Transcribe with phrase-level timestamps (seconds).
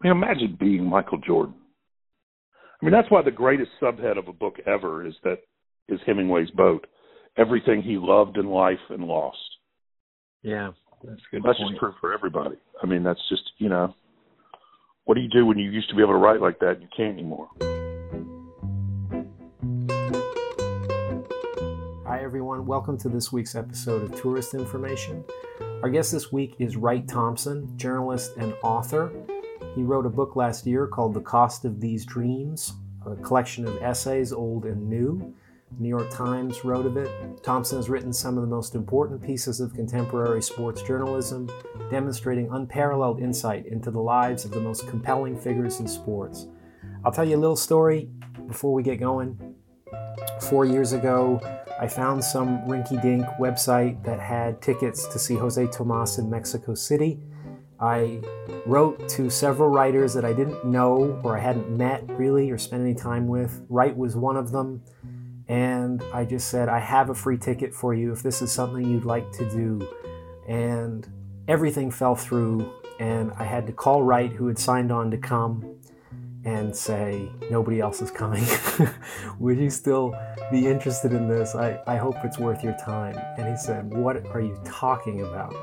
[0.00, 1.54] I mean, imagine being Michael Jordan.
[2.80, 5.38] I mean, that's why the greatest subhead of a book ever is that
[5.88, 6.86] is Hemingway's boat.
[7.36, 9.38] Everything he loved in life and lost.
[10.42, 10.70] Yeah,
[11.02, 11.42] that's good.
[11.44, 11.72] That's point.
[11.72, 12.56] just true for everybody.
[12.80, 13.92] I mean, that's just you know,
[15.04, 16.82] what do you do when you used to be able to write like that and
[16.82, 17.48] you can't anymore?
[22.06, 22.66] Hi, everyone.
[22.66, 25.24] Welcome to this week's episode of Tourist Information.
[25.82, 29.10] Our guest this week is Wright Thompson, journalist and author.
[29.74, 32.74] He wrote a book last year called The Cost of These Dreams,
[33.06, 35.34] a collection of essays, old and new.
[35.76, 37.10] The New York Times wrote of it.
[37.42, 41.50] Thompson has written some of the most important pieces of contemporary sports journalism,
[41.90, 46.46] demonstrating unparalleled insight into the lives of the most compelling figures in sports.
[47.04, 48.10] I'll tell you a little story
[48.46, 49.54] before we get going.
[50.40, 51.40] Four years ago,
[51.78, 56.74] I found some rinky dink website that had tickets to see Jose Tomas in Mexico
[56.74, 57.20] City.
[57.80, 58.20] I
[58.66, 62.82] wrote to several writers that I didn't know or I hadn't met really or spent
[62.82, 63.64] any time with.
[63.68, 64.82] Wright was one of them.
[65.48, 68.84] And I just said, I have a free ticket for you if this is something
[68.84, 69.88] you'd like to do.
[70.46, 71.08] And
[71.46, 72.70] everything fell through.
[73.00, 75.78] And I had to call Wright, who had signed on to come,
[76.44, 78.44] and say, Nobody else is coming.
[79.38, 80.14] Would you still
[80.50, 81.54] be interested in this?
[81.54, 83.16] I, I hope it's worth your time.
[83.38, 85.54] And he said, What are you talking about?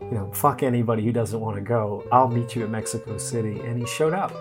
[0.00, 2.04] You know, fuck anybody who doesn't want to go.
[2.12, 3.60] I'll meet you at Mexico City.
[3.60, 4.34] And he showed up.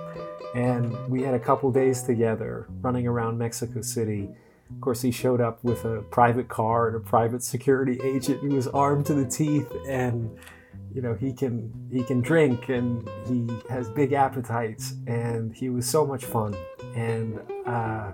[0.54, 4.30] And we had a couple days together running around Mexico City.
[4.74, 8.56] Of course, he showed up with a private car and a private security agent who
[8.56, 9.72] was armed to the teeth.
[9.88, 10.38] And
[10.96, 15.88] you know he can he can drink and he has big appetites and he was
[15.88, 16.56] so much fun
[16.96, 18.14] and uh,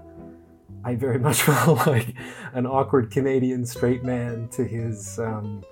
[0.84, 2.16] I very much felt like
[2.54, 5.64] an awkward Canadian straight man to his um,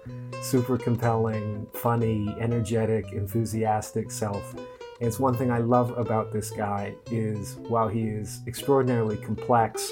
[0.41, 4.53] super compelling, funny, energetic, enthusiastic self.
[4.53, 9.91] And it's one thing I love about this guy is while he is extraordinarily complex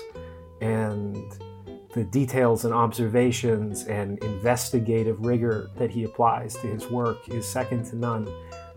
[0.61, 1.15] and
[1.93, 7.85] the details and observations and investigative rigor that he applies to his work is second
[7.85, 8.27] to none.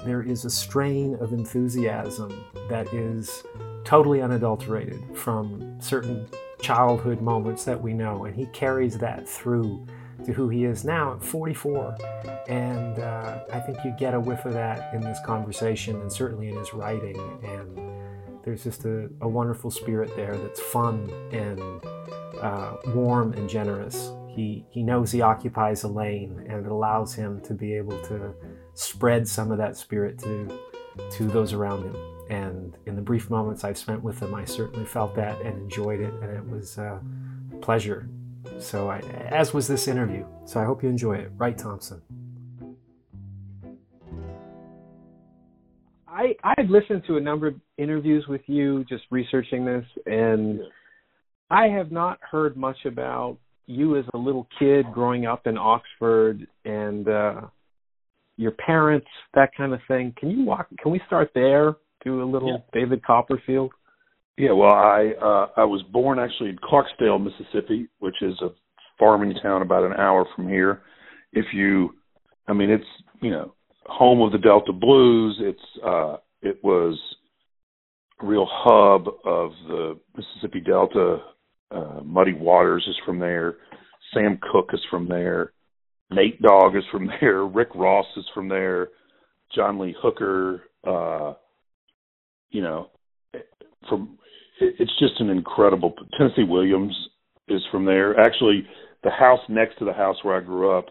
[0.05, 3.43] There is a strain of enthusiasm that is
[3.85, 6.27] totally unadulterated from certain
[6.61, 9.87] childhood moments that we know, and he carries that through
[10.25, 11.97] to who he is now at 44.
[12.49, 16.49] And uh, I think you get a whiff of that in this conversation and certainly
[16.49, 17.17] in his writing.
[17.43, 17.81] And
[18.45, 21.61] there's just a, a wonderful spirit there that's fun and
[22.41, 24.13] uh, warm and generous.
[24.29, 28.35] He, he knows he occupies a lane and it allows him to be able to
[28.75, 30.59] spread some of that spirit to,
[31.13, 31.97] to those around him.
[32.31, 36.01] And in the brief moments I've spent with them, I certainly felt that and enjoyed
[36.01, 37.01] it, and it was a
[37.61, 38.09] pleasure.
[38.61, 40.25] So, I, as was this interview.
[40.45, 41.33] So, I hope you enjoy it.
[41.37, 42.01] Wright Thompson.
[46.07, 50.61] I I had listened to a number of interviews with you, just researching this, and
[51.51, 56.47] I have not heard much about you as a little kid growing up in Oxford
[56.65, 57.41] and uh,
[58.37, 60.15] your parents, that kind of thing.
[60.17, 60.69] Can you walk?
[60.81, 61.75] Can we start there?
[62.05, 62.81] Do a little Yeah.
[62.81, 63.73] David Copperfield.
[64.37, 68.49] Yeah, well, I uh, I was born actually in Clarksdale, Mississippi, which is a
[68.99, 70.83] farming town about an hour from here.
[71.33, 71.95] If you,
[72.49, 72.85] I mean, it's
[73.21, 73.55] you know
[73.87, 75.39] home of the Delta Blues.
[75.41, 76.99] It's uh, it was
[78.23, 81.19] a real hub of the Mississippi Delta.
[81.71, 83.57] Uh, Muddy Waters is from there.
[84.15, 85.53] Sam Cooke is from there.
[86.11, 87.45] Nate Dogg is from there.
[87.45, 88.89] Rick Ross is from there.
[89.55, 90.63] John Lee Hooker.
[90.87, 91.35] Uh,
[92.51, 92.89] you know,
[93.89, 94.19] from
[94.61, 95.95] it's just an incredible.
[96.19, 96.95] Tennessee Williams
[97.49, 98.19] is from there.
[98.21, 98.67] Actually,
[99.03, 100.87] the house next to the house where I grew up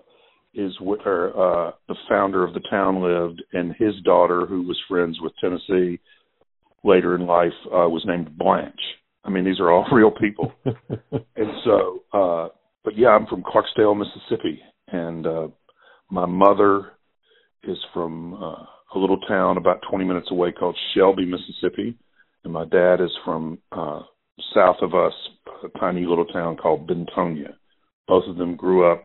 [0.53, 5.19] is where uh, the founder of the town lived, and his daughter, who was friends
[5.22, 6.00] with Tennessee
[6.84, 8.74] later in life, uh, was named Blanche.
[9.24, 10.52] I mean, these are all real people.
[10.66, 12.48] and so, uh,
[12.84, 15.48] but yeah, I'm from Clarksdale, Mississippi, and uh,
[16.09, 16.94] my mother
[17.64, 21.95] is from uh, a little town about 20 minutes away called Shelby, Mississippi,
[22.44, 24.01] and my dad is from uh,
[24.53, 25.13] south of us,
[25.63, 27.53] a tiny little town called Bentonia.
[28.07, 29.03] Both of them grew up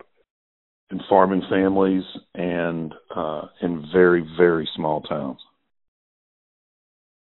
[0.90, 2.04] in farming families
[2.34, 5.38] and uh, in very, very small towns.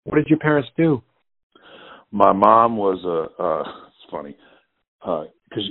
[0.05, 1.03] What did your parents do?
[2.11, 3.43] My mom was a.
[3.43, 4.37] Uh, it's funny
[5.01, 5.65] because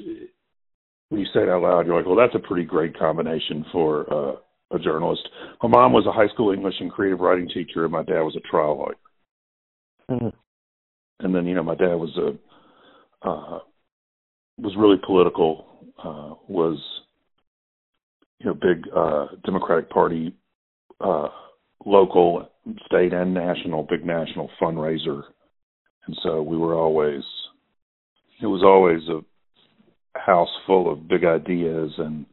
[1.10, 4.14] when you say it out loud, you're like, well, that's a pretty great combination for
[4.14, 4.36] uh,
[4.74, 5.28] a journalist.
[5.62, 8.36] My mom was a high school English and creative writing teacher, and my dad was
[8.36, 8.96] a trial lawyer.
[10.10, 10.34] Mhm.
[11.20, 12.38] And then, you know, my dad was a
[13.28, 13.60] uh,
[14.58, 15.68] was really political.
[16.04, 16.80] Uh, was
[18.40, 20.34] you know big uh, Democratic Party
[21.00, 21.30] uh,
[21.86, 22.50] local
[22.86, 25.24] state and national, big national fundraiser,
[26.08, 27.24] and so we were always.
[28.42, 32.26] It was always a house full of big ideas and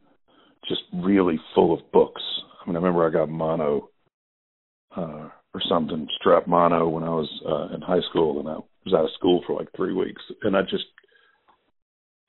[0.69, 2.21] just really full of books.
[2.61, 3.89] I mean, I remember I got mono
[4.95, 8.93] uh, or something, strep mono, when I was uh, in high school, and I was
[8.93, 10.85] out of school for like three weeks, and I just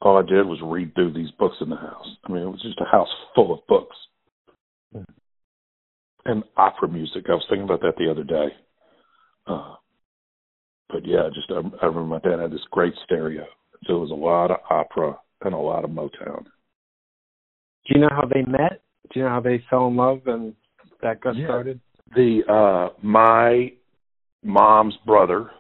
[0.00, 2.06] all I did was read through these books in the house.
[2.24, 3.96] I mean, it was just a house full of books
[6.24, 7.24] and opera music.
[7.28, 8.48] I was thinking about that the other day.
[9.46, 9.74] Uh,
[10.88, 13.44] but yeah, just I, I remember my dad had this great stereo,
[13.84, 16.44] so it was a lot of opera and a lot of Motown.
[17.86, 18.82] Do you know how they met?
[19.12, 20.54] Do you know how they fell in love and
[21.02, 21.46] that got yeah.
[21.46, 21.80] started?
[22.14, 23.72] The uh my
[24.42, 25.50] mom's brother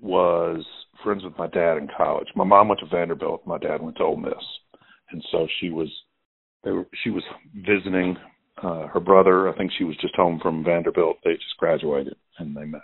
[0.00, 0.64] was
[1.02, 2.28] friends with my dad in college.
[2.34, 4.32] My mom went to Vanderbilt, my dad went to Ole Miss.
[5.10, 5.88] And so she was
[6.64, 7.22] they were she was
[7.54, 8.16] visiting
[8.62, 9.48] uh her brother.
[9.48, 11.18] I think she was just home from Vanderbilt.
[11.24, 12.82] They just graduated and they met.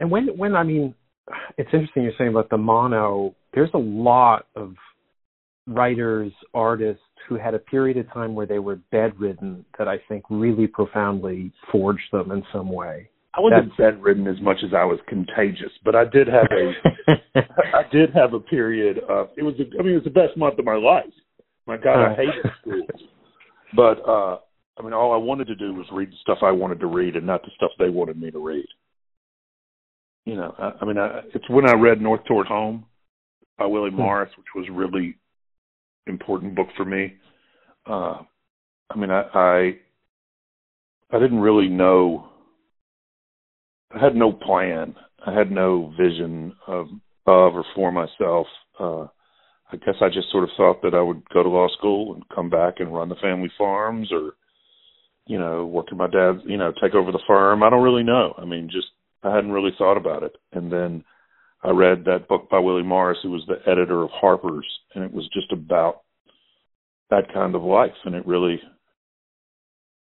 [0.00, 0.94] And when when I mean
[1.56, 3.34] it's interesting you're saying about the mono.
[3.52, 4.74] There's a lot of
[5.66, 10.24] writers, artists who had a period of time where they were bedridden that I think
[10.28, 13.08] really profoundly forged them in some way.
[13.36, 17.40] I wasn't That's, bedridden as much as I was contagious, but I did have a
[17.74, 20.36] I did have a period of it was a, I mean it was the best
[20.36, 21.12] month of my life.
[21.66, 22.86] My God, I hated school.
[23.74, 24.38] But uh
[24.78, 27.16] I mean all I wanted to do was read the stuff I wanted to read
[27.16, 28.66] and not the stuff they wanted me to read.
[30.26, 32.86] You know, I, I mean I, it's when I read North Toward Home
[33.58, 33.96] by Willie hmm.
[33.96, 35.16] Morris, which was really
[36.06, 37.14] important book for me.
[37.86, 38.22] Uh,
[38.90, 39.76] I mean, I, I
[41.10, 42.28] I didn't really know.
[43.94, 44.94] I had no plan.
[45.26, 46.88] I had no vision of
[47.26, 48.46] of or for myself.
[48.78, 49.06] Uh,
[49.72, 52.28] I guess I just sort of thought that I would go to law school and
[52.34, 54.32] come back and run the family farms, or
[55.26, 57.62] you know, work at my dad's, you know, take over the firm.
[57.62, 58.34] I don't really know.
[58.36, 58.88] I mean, just
[59.22, 61.04] I hadn't really thought about it, and then
[61.64, 65.12] I read that book by Willie Morris, who was the editor of Harper's, and it
[65.12, 66.02] was just about
[67.08, 67.94] that kind of life.
[68.04, 68.60] And it really,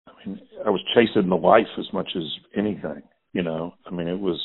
[0.06, 2.24] I mean, I was chasing the life as much as
[2.54, 3.02] anything,
[3.32, 3.74] you know.
[3.86, 4.38] I mean, it was,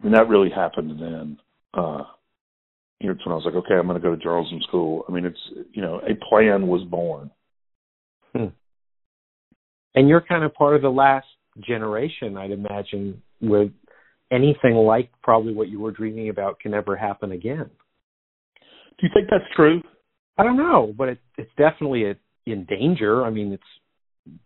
[0.00, 1.38] I mean, that really happened then.
[1.74, 2.02] Uh,
[2.98, 5.04] you know, it's when I was like, okay, I'm going to go to journalism school.
[5.08, 7.30] I mean, it's, you know, a plan was born.
[8.34, 8.46] Hmm.
[9.94, 11.26] And you're kind of part of the last
[11.60, 13.70] generation, I'd imagine, with
[14.30, 17.70] anything like probably what you were dreaming about can ever happen again.
[18.98, 19.82] Do you think that's true?
[20.38, 22.14] I don't know, but it, it's definitely a,
[22.46, 23.24] in danger.
[23.24, 23.62] I mean, it's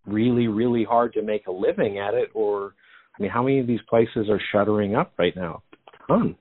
[0.06, 2.30] really, really hard to make a living at it.
[2.34, 2.74] Or,
[3.18, 5.62] I mean, how many of these places are shuttering up right now?
[5.88, 6.36] A ton.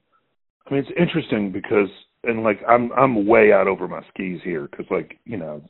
[0.67, 1.89] I mean, it's interesting because,
[2.23, 5.61] and like, I'm I'm way out over my skis here because, like, you know,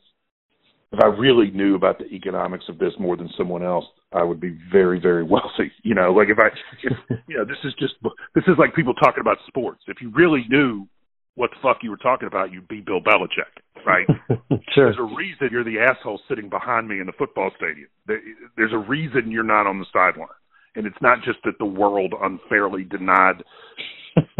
[0.92, 4.40] if I really knew about the economics of this more than someone else, I would
[4.40, 5.72] be very, very wealthy.
[5.82, 6.48] You know, like if I,
[6.82, 7.94] if, you know, this is just
[8.34, 9.82] this is like people talking about sports.
[9.86, 10.86] If you really knew
[11.34, 13.50] what the fuck you were talking about, you'd be Bill Belichick,
[13.84, 14.06] right?
[14.74, 14.92] sure.
[14.92, 17.88] There's a reason you're the asshole sitting behind me in the football stadium.
[18.06, 20.28] There's a reason you're not on the sideline.
[20.76, 23.42] And it's not just that the world unfairly denied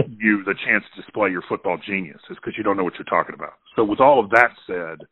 [0.08, 2.20] you the chance to display your football genius.
[2.30, 3.54] It's because you don't know what you're talking about.
[3.76, 5.06] So with all of that said,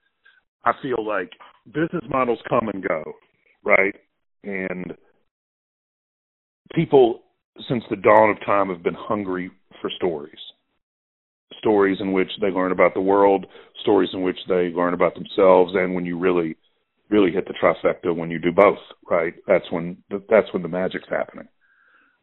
[0.64, 1.30] I feel like
[1.66, 3.02] business models come and go,
[3.64, 3.94] right?
[4.44, 4.92] And
[6.74, 7.22] people
[7.68, 10.38] since the dawn of time have been hungry for stories
[11.58, 13.46] stories in which they learn about the world,
[13.80, 16.56] stories in which they learn about themselves, and when you really,
[17.08, 19.34] really hit the trifecta when you do both, right?
[19.46, 19.96] That's when
[20.28, 21.48] that's when the magic's happening.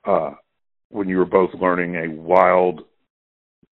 [0.05, 0.31] Uh,
[0.89, 2.81] when you are both learning a wild,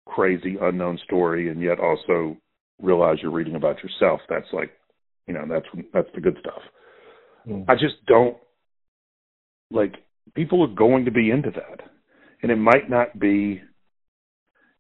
[0.06, 2.38] crazy, unknown story, and yet also
[2.82, 4.22] realize you're reading about yourself.
[4.30, 4.72] That's like,
[5.28, 6.62] you know, that's that's the good stuff.
[7.48, 7.66] Mm.
[7.68, 8.38] I just don't
[9.72, 9.94] like
[10.36, 11.82] people are going to be into that,
[12.42, 13.62] and it might not be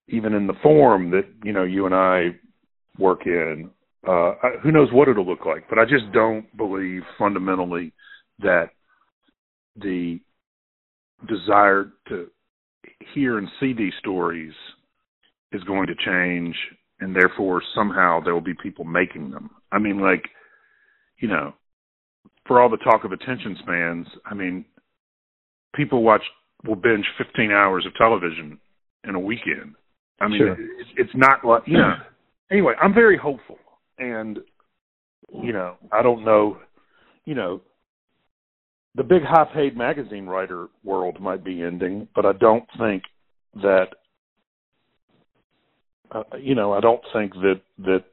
[0.08, 2.30] even in the form that you know you and I
[2.98, 3.72] work in.
[4.08, 5.70] Uh, who knows what it'll look like?
[5.70, 7.92] But I just don't believe fundamentally
[8.40, 8.70] that
[9.76, 10.20] the
[11.28, 12.28] desire to
[13.14, 14.54] hear and see these stories
[15.52, 16.56] is going to change,
[17.00, 19.50] and therefore somehow there will be people making them.
[19.72, 20.24] I mean, like,
[21.18, 21.54] you know,
[22.50, 24.66] for all the talk of attention spans, I mean,
[25.74, 26.24] people watch
[26.66, 28.60] will binge 15 hours of television
[29.08, 29.76] in a weekend
[30.22, 30.54] I mean, sure.
[30.54, 31.94] it's, it's not like you know.
[32.52, 33.58] Anyway, I'm very hopeful,
[33.98, 34.40] and
[35.44, 36.58] you know, I don't know,
[37.26, 37.62] you know,
[38.96, 43.04] the big high-paid magazine writer world might be ending, but I don't think
[43.56, 43.90] that,
[46.12, 48.04] uh, you know, I don't think that that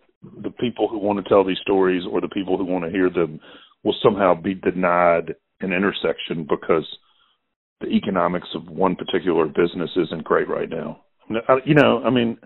[0.43, 3.11] the people who want to tell these stories or the people who want to hear
[3.11, 3.41] them
[3.87, 6.85] will somehow be denied an intersection because
[7.81, 11.03] the economics of one particular business isn't great right now.
[11.65, 12.37] You know, I mean,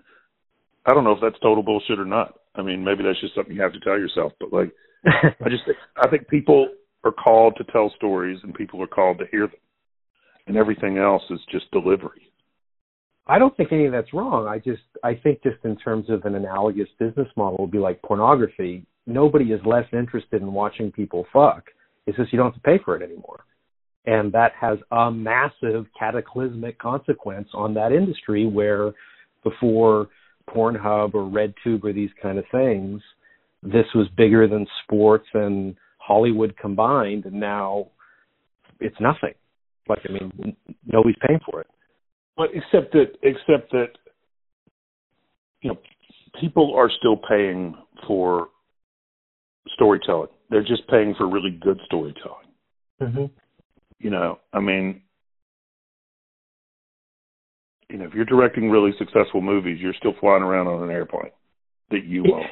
[0.85, 2.35] I don't know if that's total bullshit or not.
[2.53, 4.33] I mean, maybe that's just something you have to tell yourself.
[4.39, 4.71] But like,
[5.05, 6.67] I just think, I think people
[7.03, 9.59] are called to tell stories, and people are called to hear them,
[10.45, 12.30] and everything else is just delivery.
[13.27, 14.47] I don't think any of that's wrong.
[14.47, 18.01] I just I think just in terms of an analogous business model would be like
[18.01, 18.85] pornography.
[19.05, 21.65] Nobody is less interested in watching people fuck.
[22.07, 23.45] It's just you don't have to pay for it anymore.
[24.05, 28.93] And that has a massive cataclysmic consequence on that industry where
[29.43, 30.07] before
[30.49, 33.01] Pornhub or RedTube or these kind of things,
[33.61, 37.87] this was bigger than sports and Hollywood combined, and now
[38.79, 39.35] it's nothing.
[39.87, 41.67] Like I mean, nobody's paying for it.
[42.41, 43.89] But except that, except that,
[45.61, 45.77] you know,
[46.39, 47.75] people are still paying
[48.07, 48.47] for
[49.75, 50.29] storytelling.
[50.49, 52.47] They're just paying for really good storytelling.
[52.99, 53.25] Mm-hmm.
[53.99, 55.03] You know, I mean,
[57.91, 61.29] you know, if you're directing really successful movies, you're still flying around on an airplane
[61.91, 62.43] that you own.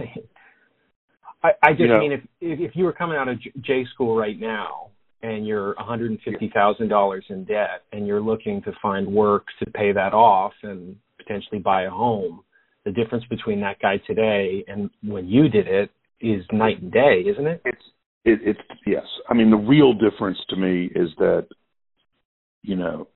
[1.44, 4.16] I, I just you know, mean if if you were coming out of J school
[4.16, 4.92] right now
[5.22, 10.54] and you're $150,000 in debt and you're looking to find work to pay that off
[10.64, 12.42] and potentially buy a home,
[12.86, 17.24] the difference between that guy today and when you did it is night and day,
[17.28, 17.62] isn't it?
[17.66, 17.84] It's
[18.26, 19.06] it, it's yes.
[19.30, 21.48] I mean, the real difference to me is that
[22.62, 23.08] you know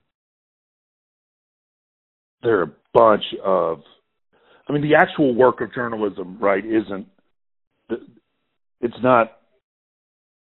[2.42, 3.82] there are a bunch of
[4.68, 7.08] I mean, the actual work of journalism, right, isn't
[8.82, 9.40] it's not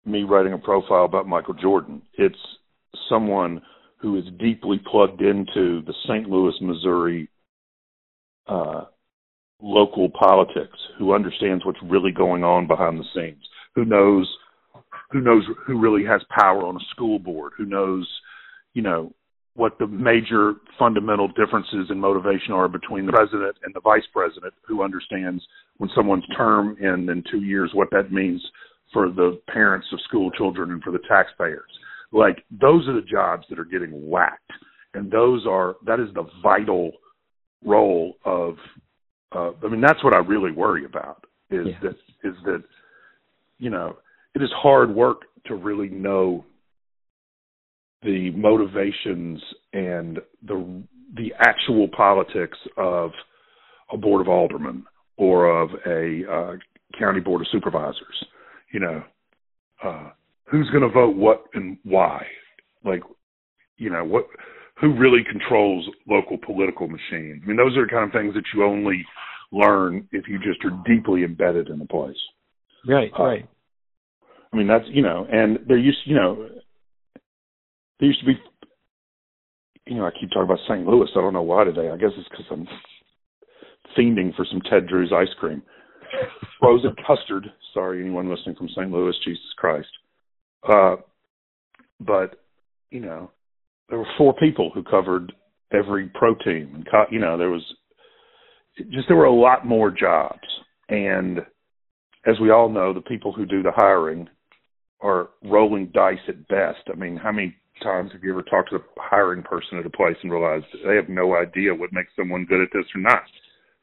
[0.04, 2.02] me writing a profile about Michael Jordan.
[2.14, 2.38] It's
[3.08, 3.62] someone
[3.98, 6.28] who is deeply plugged into the St.
[6.28, 7.28] Louis, Missouri
[8.46, 8.84] uh,
[9.60, 13.42] local politics, who understands what's really going on behind the scenes,
[13.74, 14.28] who knows
[15.10, 18.08] who knows who really has power on a school board, who knows,
[18.74, 19.12] you know,
[19.54, 24.54] what the major fundamental differences in motivation are between the president and the vice president,
[24.66, 25.44] who understands
[25.78, 28.40] when someone's term ends in two years, what that means
[28.92, 31.70] for the parents of school children and for the taxpayers.
[32.12, 34.50] Like those are the jobs that are getting whacked,
[34.94, 36.92] and those are that is the vital
[37.64, 38.56] role of.
[39.32, 41.24] Uh, I mean, that's what I really worry about.
[41.50, 41.78] Is yeah.
[41.82, 42.64] that is that
[43.58, 43.96] you know
[44.34, 46.44] it is hard work to really know
[48.02, 49.40] the motivations
[49.72, 50.82] and the
[51.16, 53.10] the actual politics of
[53.92, 54.84] a board of aldermen
[55.16, 56.52] or of a uh,
[56.98, 58.24] county board of supervisors.
[58.72, 59.02] You know,
[59.82, 60.10] uh,
[60.44, 62.24] who's going to vote what and why?
[62.84, 63.02] Like,
[63.76, 64.26] you know, what
[64.80, 67.40] who really controls local political machine?
[67.42, 69.04] I mean, those are the kind of things that you only
[69.52, 72.16] learn if you just are deeply embedded in the place.
[72.86, 73.48] Right, uh, right.
[74.52, 76.48] I mean, that's you know, and there used, you know,
[77.98, 78.32] there used to be,
[79.86, 80.86] you know, I keep talking about St.
[80.86, 81.08] Louis.
[81.14, 81.90] I don't know why today.
[81.90, 82.66] I guess it's because I'm
[83.96, 85.62] fiending for some Ted Drewes ice cream.
[86.58, 87.46] Frozen custard.
[87.72, 88.90] Sorry, anyone listening from St.
[88.90, 89.14] Louis.
[89.24, 89.88] Jesus Christ.
[90.68, 90.96] Uh,
[92.00, 92.42] but
[92.90, 93.30] you know,
[93.88, 95.32] there were four people who covered
[95.72, 97.62] every pro team, and co- you know, there was
[98.90, 100.46] just there were a lot more jobs,
[100.88, 101.40] and
[102.26, 104.28] as we all know, the people who do the hiring
[105.00, 106.80] are rolling dice at best.
[106.92, 109.90] I mean, how many times have you ever talked to the hiring person at a
[109.90, 113.22] place and realized they have no idea what makes someone good at this or not?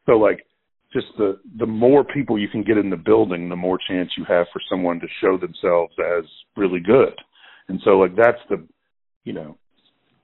[0.06, 0.46] So like
[0.98, 4.26] just the the more people you can get in the building, the more chance you
[4.28, 6.24] have for someone to show themselves as
[6.56, 7.14] really good.
[7.68, 8.66] And so like that's the
[9.24, 9.58] you know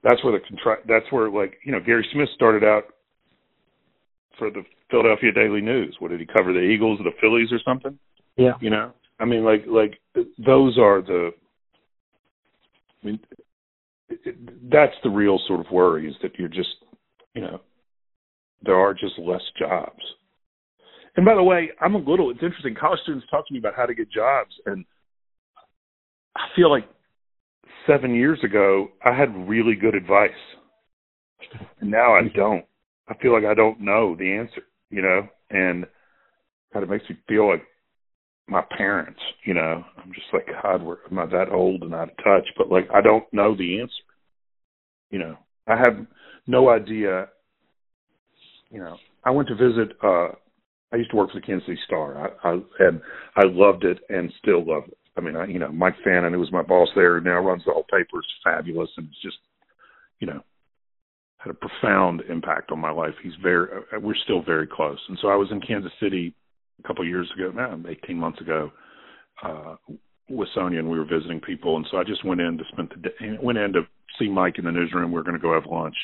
[0.04, 2.86] that's where the contra- that's where like you know Gary Smith started out
[4.38, 5.96] for the Philadelphia Daily News.
[6.00, 6.54] What did he cover?
[6.54, 7.98] The Eagles or the Phillies or something?
[8.36, 8.54] Yeah.
[8.60, 11.32] You know, I mean, like like those are the.
[13.04, 13.20] I mean,
[14.10, 16.70] it, that's the real sort of worry is that you're just,
[17.34, 17.60] you know,
[18.64, 20.02] there are just less jobs.
[21.16, 22.32] And by the way, I'm a little.
[22.32, 22.76] It's interesting.
[22.76, 24.84] College students talk to me about how to get jobs, and
[26.36, 26.88] I feel like
[27.86, 30.32] seven years ago I had really good advice,
[31.80, 32.66] and now I don't.
[33.08, 35.86] I feel like I don't know the answer, you know, and
[36.72, 37.64] kind of makes me feel like
[38.48, 39.84] my parents, you know.
[39.98, 42.48] I'm just like, God, we're, am I that old and out of touch?
[42.58, 43.94] But like, I don't know the answer.
[45.12, 46.08] You know, I have
[46.48, 47.28] no idea.
[48.72, 49.96] You know, I went to visit.
[50.02, 50.30] uh
[50.94, 52.36] I used to work for the Kansas City Star.
[52.44, 53.02] I, I and
[53.36, 54.98] I loved it and still love it.
[55.18, 57.74] I mean, I, you know, Mike Fannin, who was my boss there, now runs the
[57.74, 58.20] whole paper.
[58.20, 59.38] Is fabulous, and it's just,
[60.20, 60.42] you know,
[61.38, 63.14] had a profound impact on my life.
[63.22, 63.68] He's very.
[63.94, 66.34] Uh, we're still very close, and so I was in Kansas City
[66.84, 68.72] a couple of years ago, now 18 months ago,
[69.44, 69.76] uh,
[70.30, 72.90] with Sonia and we were visiting people, and so I just went in to spend
[72.90, 73.38] the day.
[73.42, 73.82] Went in to
[74.20, 75.12] see Mike in the newsroom.
[75.12, 75.96] We were going to go have lunch,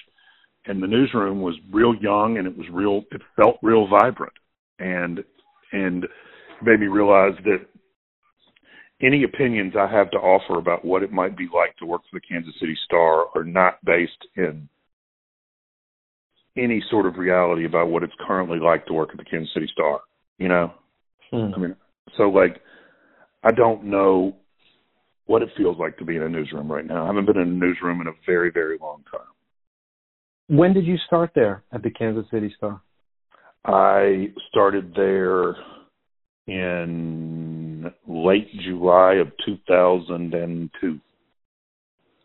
[0.66, 3.04] and the newsroom was real young and it was real.
[3.12, 4.34] It felt real vibrant,
[4.80, 5.24] and
[5.72, 6.06] and
[6.64, 7.66] made me realize that
[9.02, 12.20] any opinions I have to offer about what it might be like to work for
[12.20, 14.68] the Kansas City Star are not based in
[16.58, 19.70] any sort of reality about what it's currently like to work at the Kansas City
[19.72, 20.02] Star.
[20.38, 20.74] You know,
[21.32, 21.54] hmm.
[21.56, 21.76] I mean,
[22.18, 22.62] so like,
[23.44, 24.36] I don't know
[25.26, 27.04] what it feels like to be in a newsroom right now.
[27.04, 29.28] I haven't been in a newsroom in a very, very long time.
[30.48, 32.82] When did you start there at the Kansas City Star?
[33.66, 35.56] I started there
[36.48, 41.00] in late July of 2002.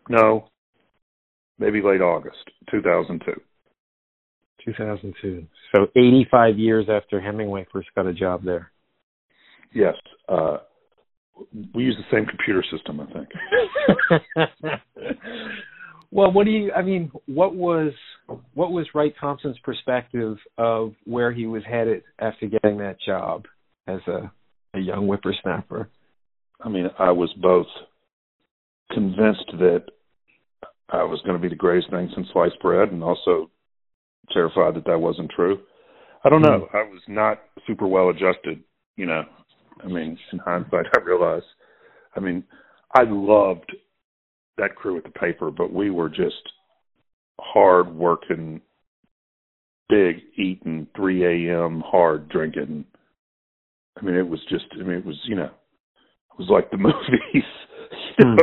[0.09, 0.49] No,
[1.59, 3.41] maybe late August 2002.
[4.65, 5.47] 2002.
[5.75, 8.71] So 85 years after Hemingway first got a job there.
[9.75, 9.95] Yes.
[10.29, 10.59] Uh,
[11.75, 13.29] we use the same computer system, I think.
[16.15, 16.71] well, what do you?
[16.73, 17.93] I mean, what was
[18.55, 23.47] what was Wright Thompson's perspective of where he was headed after getting that job
[23.89, 24.31] as a
[24.75, 25.91] a young whippersnapper?
[26.65, 27.67] I mean, I was both
[28.93, 29.87] convinced that
[30.89, 33.51] I was going to be the greatest thing since sliced bread, and also
[34.33, 35.59] terrified that that wasn't true.
[36.25, 36.69] I don't know.
[36.69, 36.77] Mm-hmm.
[36.77, 38.63] I was not super well adjusted,
[38.97, 39.25] you know.
[39.83, 41.43] I mean, in hindsight, I realize.
[42.15, 42.45] I mean,
[42.95, 43.75] I loved
[44.59, 46.53] that crew at the paper, but we were just
[47.41, 48.61] hard working,
[49.89, 51.83] big eating, 3 a.m.
[51.85, 52.85] hard drinking.
[53.97, 54.67] I mean, it was just.
[54.73, 57.49] I mean, it was you know, it was like the movies.
[58.19, 58.37] you know?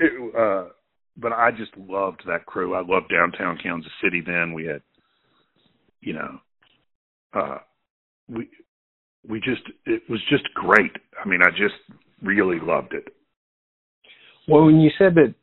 [0.00, 0.68] it, uh,
[1.16, 2.74] but I just loved that crew.
[2.74, 4.22] I loved downtown Kansas City.
[4.24, 4.82] Then we had
[6.04, 6.38] you know,
[7.32, 7.58] uh,
[8.28, 8.48] we
[9.28, 10.92] we just it was just great.
[11.22, 11.74] I mean, I just
[12.22, 13.08] really loved it.
[14.46, 15.34] Well, when you said that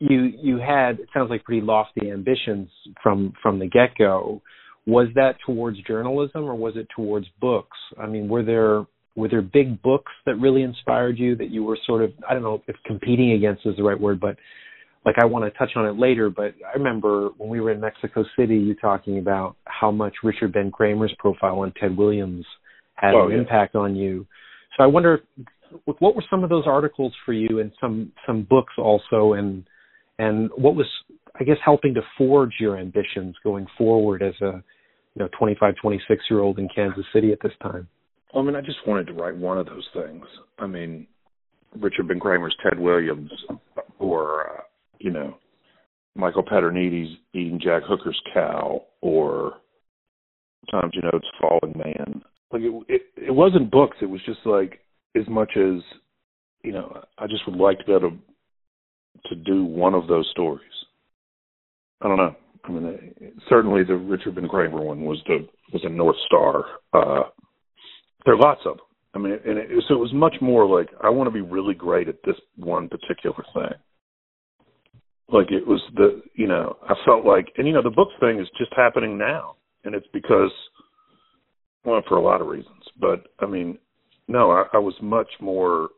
[0.00, 2.68] you you had it sounds like pretty lofty ambitions
[3.02, 4.42] from from the get go.
[4.86, 7.76] Was that towards journalism or was it towards books?
[8.00, 11.78] I mean, were there were there big books that really inspired you that you were
[11.86, 14.36] sort of I don't know if competing against is the right word, but
[15.04, 17.80] like I want to touch on it later, but I remember when we were in
[17.80, 22.44] Mexico City, you talking about how much Richard Ben Cramer's profile on Ted Williams
[22.94, 23.38] had oh, an yeah.
[23.38, 24.26] impact on you.
[24.76, 25.20] So I wonder,
[25.84, 29.64] what were some of those articles for you, and some some books also, and
[30.18, 30.86] and what was
[31.40, 34.62] I guess helping to forge your ambitions going forward as a
[35.14, 37.88] you know 25, 26 year old in Kansas City at this time.
[38.34, 40.24] I mean, I just wanted to write one of those things.
[40.58, 41.06] I mean,
[41.78, 43.30] Richard Ben Cramer's Ted Williams,
[43.98, 44.62] or uh,
[44.98, 45.36] you know,
[46.14, 49.54] Michael Paterniti's eating Jack Hooker's cow, or
[50.70, 52.22] Tom Junod's Falling Man.
[52.52, 53.98] Like it, it, it wasn't books.
[54.00, 54.80] It was just like
[55.16, 55.82] as much as,
[56.62, 58.16] you know, I just would like to be able to
[59.26, 60.62] to do one of those stories.
[62.00, 62.36] I don't know.
[62.64, 66.64] I mean, certainly the Richard Ben Cramer one was the was a North Star.
[66.92, 67.28] Uh,
[68.24, 68.86] there are lots of them.
[69.14, 71.74] I mean, and it, so it was much more like I want to be really
[71.74, 73.78] great at this one particular thing
[75.30, 78.40] like it was the you know I felt like and you know the book thing
[78.40, 80.52] is just happening now and it's because
[81.84, 83.78] well for a lot of reasons but I mean
[84.26, 85.90] no I, I was much more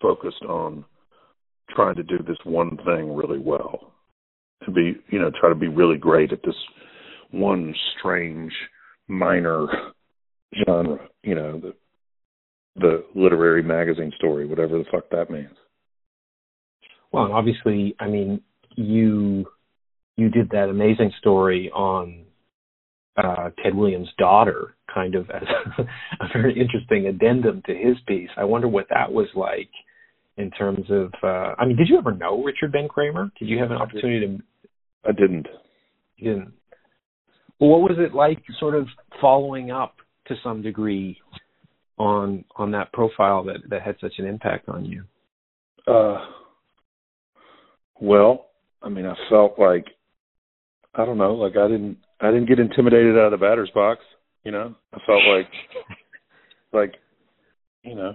[0.00, 0.84] focused on
[1.74, 3.92] trying to do this one thing really well
[4.64, 6.54] to be you know try to be really great at this
[7.30, 8.52] one strange
[9.06, 9.66] minor
[10.66, 11.74] genre you know the
[12.76, 15.54] the literary magazine story whatever the fuck that means
[17.12, 18.42] well, obviously, I mean,
[18.76, 19.46] you
[20.16, 22.24] you did that amazing story on
[23.16, 25.42] uh, Ted Williams' daughter, kind of as
[26.20, 28.30] a very interesting addendum to his piece.
[28.36, 29.70] I wonder what that was like
[30.38, 31.12] in terms of.
[31.22, 33.30] Uh, I mean, did you ever know Richard Ben Cramer?
[33.38, 34.42] Did you have an opportunity to?
[35.04, 35.46] I didn't.
[36.16, 36.52] You didn't.
[37.60, 38.86] Well, what was it like, sort of
[39.20, 39.96] following up
[40.28, 41.18] to some degree
[41.98, 45.04] on on that profile that that had such an impact on you?
[45.86, 46.24] Uh,
[48.00, 48.46] well,
[48.82, 49.86] I mean, I felt like
[50.94, 54.00] I don't know, like I didn't I didn't get intimidated out of the batter's box.
[54.44, 55.50] You know, I felt like
[56.72, 56.94] like
[57.82, 58.14] you know,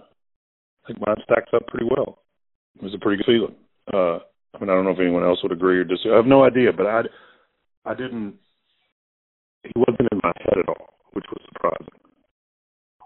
[0.84, 2.20] I think mine stacks up pretty well.
[2.76, 3.56] It was a pretty good feeling.
[3.94, 4.20] Uh,
[4.54, 6.14] I mean, I don't know if anyone else would agree or disagree.
[6.14, 7.02] I have no idea, but I
[7.86, 8.36] I didn't.
[9.64, 12.00] He wasn't in my head at all, which was surprising.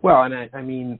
[0.02, 1.00] Well, and I, I mean,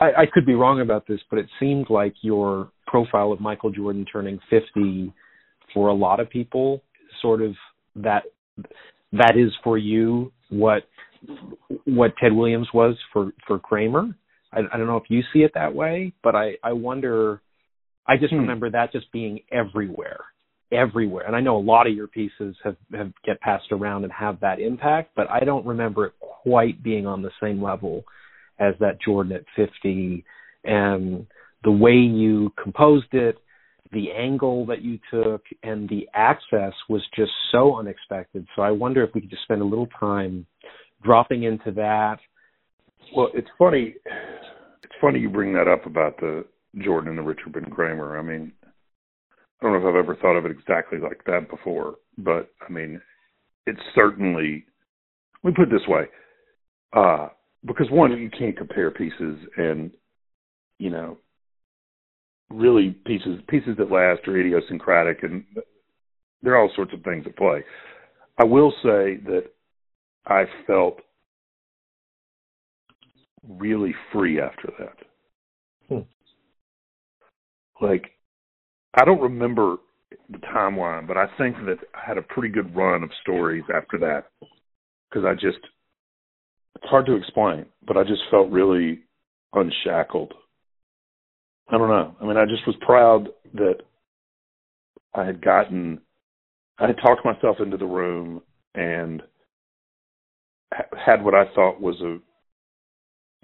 [0.00, 3.70] I, I could be wrong about this, but it seemed like your profile of Michael
[3.70, 5.12] Jordan turning 50
[5.74, 6.82] for a lot of people
[7.22, 7.54] sort of
[7.96, 8.24] that
[9.12, 10.82] that is for you what
[11.84, 14.14] what Ted Williams was for for Cramer.
[14.56, 17.40] I, I don't know if you see it that way, but I I wonder.
[18.06, 18.40] I just hmm.
[18.40, 20.20] remember that just being everywhere,
[20.72, 21.26] everywhere.
[21.26, 24.40] And I know a lot of your pieces have have get passed around and have
[24.40, 28.04] that impact, but I don't remember it quite being on the same level
[28.58, 30.24] as that Jordan at 50
[30.64, 31.26] and
[31.62, 33.38] the way you composed it
[33.92, 38.46] the angle that you took and the access was just so unexpected.
[38.56, 40.46] So I wonder if we could just spend a little time
[41.02, 42.18] dropping into that.
[43.14, 43.94] Well, it's funny.
[44.82, 46.44] It's funny you bring that up about the
[46.82, 48.18] Jordan and the Richard Ben Cramer.
[48.18, 51.96] I mean, I don't know if I've ever thought of it exactly like that before,
[52.18, 53.00] but I mean,
[53.66, 54.64] it's certainly.
[55.42, 56.04] Let me put it this way,
[56.92, 57.28] uh,
[57.64, 59.92] because one, you can't compare pieces, and
[60.78, 61.18] you know,
[62.50, 65.44] really pieces pieces that last are idiosyncratic and
[66.42, 67.64] there are all sorts of things at play.
[68.38, 69.44] I will say that
[70.26, 71.00] I felt
[73.48, 74.96] really free after that.
[75.88, 77.84] Hmm.
[77.84, 78.12] Like
[78.94, 79.76] I don't remember
[80.30, 83.98] the timeline, but I think that I had a pretty good run of stories after
[83.98, 84.26] that
[85.10, 85.58] because I just
[86.76, 89.00] it's hard to explain, but I just felt really
[89.52, 90.34] unshackled
[91.68, 92.14] I don't know.
[92.20, 93.78] I mean, I just was proud that
[95.14, 96.00] I had gotten,
[96.78, 98.42] I had talked myself into the room
[98.74, 99.22] and
[100.72, 102.18] had what I thought was a,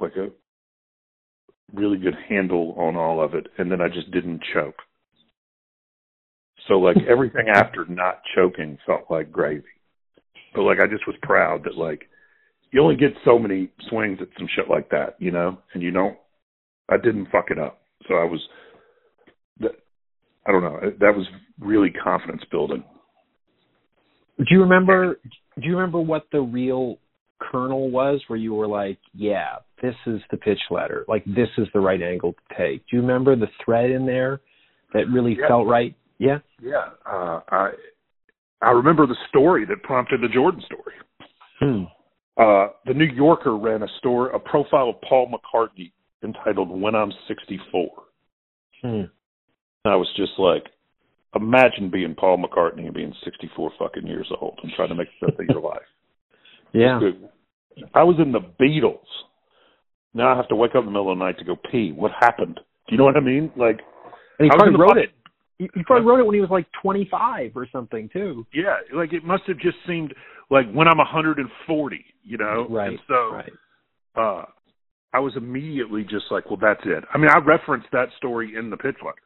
[0.03, 0.29] like a
[1.73, 3.47] really good handle on all of it.
[3.59, 4.77] And then I just didn't choke.
[6.69, 9.65] So like everything after not choking felt like gravy.
[10.55, 12.09] But like I just was proud that like
[12.73, 15.91] you only get so many swings at some shit like that, you know, and you
[15.91, 16.17] don't.
[16.89, 17.83] I didn't fuck it up.
[18.09, 18.41] So I was,
[19.63, 21.27] I don't know, that was
[21.61, 22.83] really confidence building.
[24.39, 25.21] Do you remember?
[25.61, 26.99] Do you remember what the real
[27.39, 31.05] kernel was, where you were like, "Yeah, this is the pitch letter.
[31.09, 34.41] Like this is the right angle to take." Do you remember the thread in there
[34.95, 35.49] that really yeah.
[35.49, 35.95] felt right?
[36.19, 36.39] Yeah.
[36.61, 36.91] Yeah.
[37.05, 37.71] Uh, I
[38.63, 40.95] I remember the story that prompted the Jordan story.
[41.61, 41.85] Hmm.
[42.37, 45.93] Uh, the New Yorker ran a story, a profile of Paul McCartney
[46.25, 47.89] entitled When I'm 64.
[48.83, 49.03] Hmm.
[49.85, 50.65] I was just like,
[51.35, 55.35] imagine being Paul McCartney and being 64 fucking years old and trying to make sense
[55.39, 55.81] of your life.
[56.73, 57.01] Yeah.
[57.95, 58.99] I was in the Beatles.
[60.15, 61.93] Now I have to wake up in the middle of the night to go pee.
[61.93, 62.57] What happened?
[62.57, 63.51] Do you know what I mean?
[63.57, 63.81] Like,
[64.39, 65.11] and he probably wrote it.
[65.59, 68.45] He probably wrote it when he was like 25 or something too.
[68.53, 70.13] Yeah, like it must have just seemed
[70.51, 72.67] like when I'm 140, you know.
[72.69, 72.89] Right.
[72.89, 73.53] And so, right.
[74.17, 74.45] uh,
[75.15, 77.05] I was immediately just like, well, that's it.
[77.13, 79.23] I mean, I referenced that story in the pitch letter.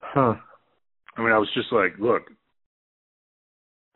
[0.00, 0.34] Huh.
[1.16, 2.22] I mean, I was just like, look,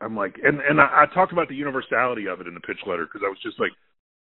[0.01, 2.79] I'm like, and and I, I talked about the universality of it in the pitch
[2.85, 3.71] letter because I was just like,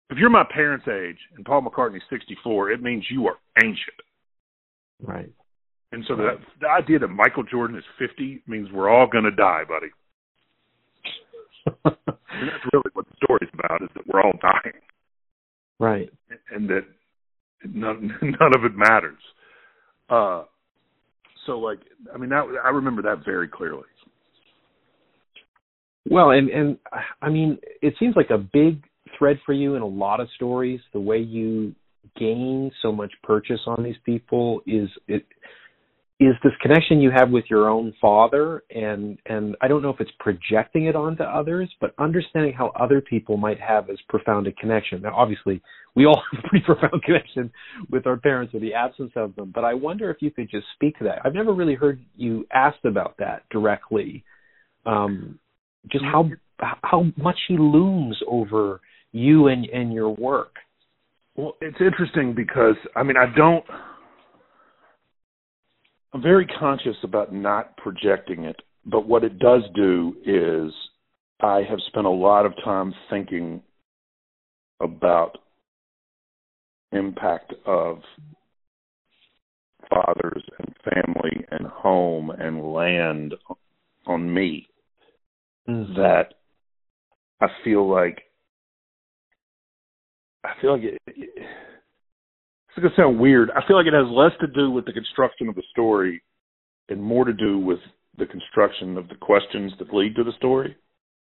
[0.09, 4.01] if you're my parents' age and Paul McCartney's 64, it means you are ancient.
[5.01, 5.31] Right.
[5.91, 9.31] And so the the idea that Michael Jordan is 50 means we're all going to
[9.31, 9.91] die, buddy.
[11.85, 14.79] and that's really what the story's about: is that we're all dying.
[15.79, 16.09] Right.
[16.53, 16.85] And that
[17.65, 19.19] none none of it matters.
[20.09, 20.43] Uh
[21.45, 21.79] so like
[22.13, 23.83] I mean that I remember that very clearly.
[26.09, 26.77] Well, and and
[27.21, 28.83] I mean it seems like a big
[29.17, 30.79] thread for you in a lot of stories.
[30.93, 31.75] The way you
[32.17, 35.25] gain so much purchase on these people is it
[36.19, 39.99] is this connection you have with your own father and and I don't know if
[39.99, 44.51] it's projecting it onto others, but understanding how other people might have as profound a
[44.51, 45.01] connection.
[45.01, 45.61] Now obviously
[45.95, 47.51] we all have a pretty profound connection
[47.89, 50.67] with our parents or the absence of them, but I wonder if you could just
[50.75, 51.19] speak to that.
[51.25, 54.23] I've never really heard you asked about that directly.
[54.85, 55.39] Um,
[55.91, 56.29] just how
[56.83, 60.55] how much he looms over you and and your work.
[61.35, 63.65] Well, it's interesting because I mean I don't
[66.13, 70.73] I'm very conscious about not projecting it, but what it does do is
[71.41, 73.61] I have spent a lot of time thinking
[74.81, 75.37] about
[76.91, 77.99] impact of
[79.89, 83.35] fathers and family and home and land
[84.05, 84.67] on me
[85.67, 85.93] mm-hmm.
[85.93, 86.33] that
[87.39, 88.23] I feel like
[90.43, 91.29] I feel like it, it
[92.69, 93.51] it's going to sound weird.
[93.51, 96.23] I feel like it has less to do with the construction of the story
[96.89, 97.79] and more to do with
[98.17, 100.75] the construction of the questions that lead to the story.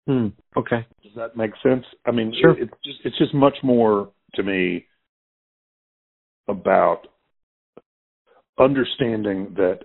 [0.06, 0.28] Hmm.
[0.56, 0.86] Okay.
[1.02, 1.84] Does that make sense?
[2.06, 2.52] I mean, sure.
[2.52, 4.86] it, it's just it's just much more to me
[6.48, 7.02] about
[8.58, 9.80] understanding that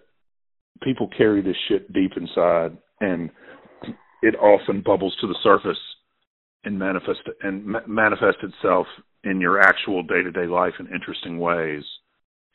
[0.81, 3.29] people carry this shit deep inside, and
[4.21, 5.77] it often bubbles to the surface
[6.67, 8.87] and manifest and ma- manifest itself
[9.23, 11.83] in your actual day to day life in interesting ways,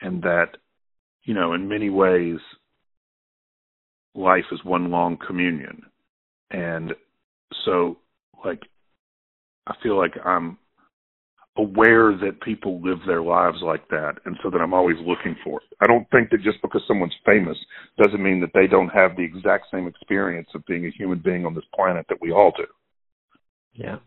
[0.01, 0.49] and that
[1.23, 2.37] you know in many ways
[4.13, 5.81] life is one long communion,
[6.51, 6.93] and
[7.65, 7.97] so
[8.45, 8.61] like
[9.65, 10.59] I feel like I'm
[11.57, 15.59] aware that people live their lives like that and so that I'm always looking for
[15.59, 15.77] it.
[15.81, 17.57] I don't think that just because someone's famous
[18.01, 21.45] doesn't mean that they don't have the exact same experience of being a human being
[21.45, 22.65] on this planet that we all do.
[23.73, 23.97] Yeah.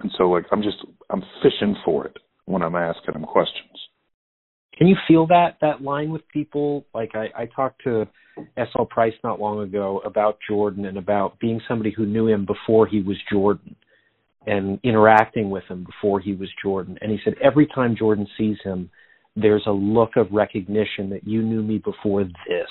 [0.00, 0.78] And so like I'm just
[1.10, 3.64] I'm fishing for it when I'm asking them questions.
[4.76, 6.86] Can you feel that that line with people?
[6.94, 8.06] Like I, I talked to
[8.56, 8.86] S.L.
[8.86, 13.00] Price not long ago about Jordan and about being somebody who knew him before he
[13.00, 13.74] was Jordan
[14.46, 16.96] and interacting with him before he was Jordan.
[17.00, 18.88] And he said every time Jordan sees him,
[19.34, 22.68] there's a look of recognition that you knew me before this.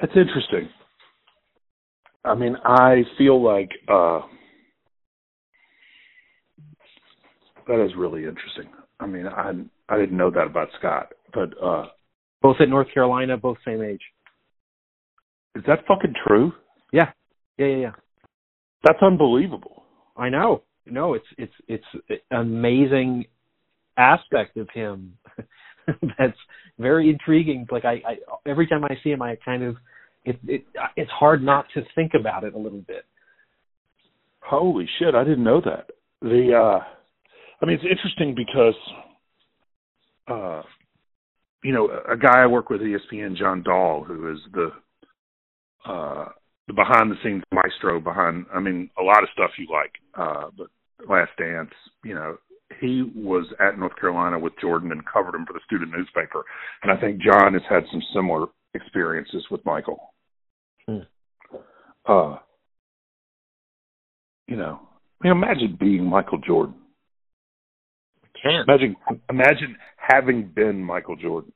[0.00, 0.68] That's interesting.
[2.24, 4.20] I mean, I feel like uh
[7.66, 8.70] that is really interesting.
[9.00, 9.52] I mean, I
[9.88, 11.86] I didn't know that about Scott, but uh
[12.42, 14.02] both at North Carolina, both same age.
[15.54, 16.52] Is that fucking true?
[16.92, 17.10] Yeah.
[17.58, 17.92] Yeah, yeah, yeah.
[18.84, 19.84] That's unbelievable.
[20.16, 20.62] I know.
[20.86, 21.84] No, it's it's it's
[22.30, 23.24] an amazing
[23.96, 25.16] aspect of him
[26.18, 26.36] that's
[26.78, 27.66] very intriguing.
[27.70, 29.76] Like I, I every time I see him, I kind of
[30.24, 30.64] it, it
[30.96, 33.04] it's hard not to think about it a little bit.
[34.40, 35.14] Holy shit!
[35.14, 35.90] I didn't know that.
[36.20, 36.84] The uh,
[37.60, 38.74] I mean, it's interesting because
[40.28, 40.62] uh,
[41.62, 44.70] you know, a guy I work with at ESPN, John Dahl, who is the
[45.84, 46.26] uh
[46.66, 50.48] the behind the scenes maestro behind I mean a lot of stuff you like uh
[50.56, 50.68] but
[51.08, 51.70] Last Dance
[52.02, 52.38] you know
[52.80, 56.42] he was at North Carolina with Jordan and covered him for the student newspaper
[56.82, 60.13] and I think John has had some similar experiences with Michael
[60.88, 60.98] hmm.
[62.06, 62.36] uh
[64.46, 64.80] you know
[65.22, 66.76] I mean imagine being Michael Jordan
[68.42, 68.96] can't imagine
[69.30, 71.52] imagine having been Michael Jordan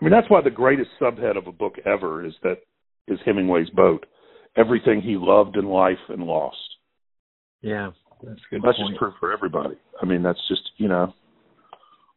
[0.00, 2.58] I mean that's why the greatest subhead of a book ever is that
[3.08, 4.06] is Hemingway's boat
[4.56, 6.56] everything he loved in life and lost.
[7.62, 7.90] Yeah,
[8.22, 8.62] that's good.
[8.64, 8.90] That's point.
[8.90, 9.76] just true for everybody.
[10.00, 11.12] I mean, that's just you know,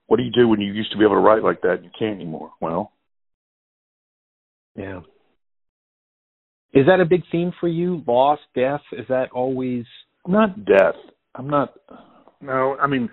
[0.08, 1.86] what do you do when you used to be able to write like that and
[1.86, 2.52] you can't anymore?
[2.62, 2.92] Well,
[4.76, 5.02] yeah.
[6.74, 8.04] Is that a big theme for you?
[8.08, 8.82] Loss, death?
[8.92, 9.86] Is that always
[10.28, 10.96] not death?
[11.36, 11.74] I'm not.
[12.42, 13.10] No, I mean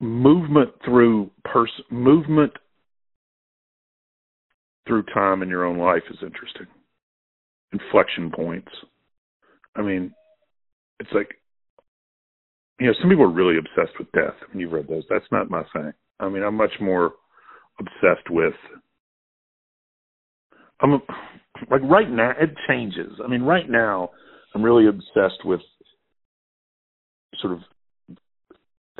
[0.00, 2.52] movement through person movement
[4.86, 6.66] through time in your own life is interesting.
[7.72, 8.70] Inflection points.
[9.76, 10.12] I mean,
[10.98, 11.34] it's like,
[12.80, 15.04] you know, some people are really obsessed with death when you've read those.
[15.10, 15.92] That's not my thing.
[16.20, 17.12] I mean, I'm much more
[17.78, 18.54] obsessed with.
[20.80, 21.00] I'm
[21.70, 22.32] like right now.
[22.40, 23.12] It changes.
[23.24, 24.10] I mean, right now,
[24.54, 25.60] I'm really obsessed with
[27.40, 27.60] sort of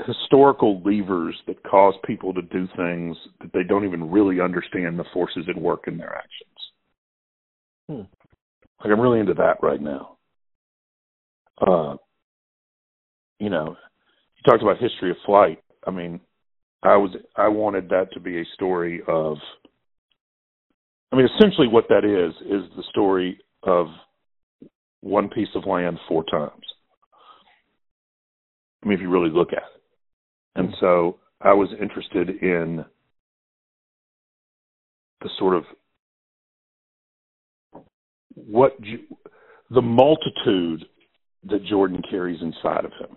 [0.06, 5.04] historical levers that cause people to do things that they don't even really understand the
[5.12, 6.58] forces at work in their actions.
[7.88, 8.84] Hmm.
[8.84, 10.16] Like I'm really into that right now.
[11.60, 11.96] Uh,
[13.40, 13.76] you know,
[14.36, 15.58] you talked about history of flight.
[15.86, 16.20] I mean,
[16.82, 19.36] I was I wanted that to be a story of.
[21.12, 23.86] I mean, essentially, what that is is the story of
[25.00, 26.64] one piece of land four times.
[28.82, 29.82] I mean, if you really look at it.
[30.54, 32.84] And so I was interested in
[35.20, 35.64] the sort of
[38.34, 38.76] what
[39.70, 40.84] the multitude
[41.44, 43.16] that Jordan carries inside of him.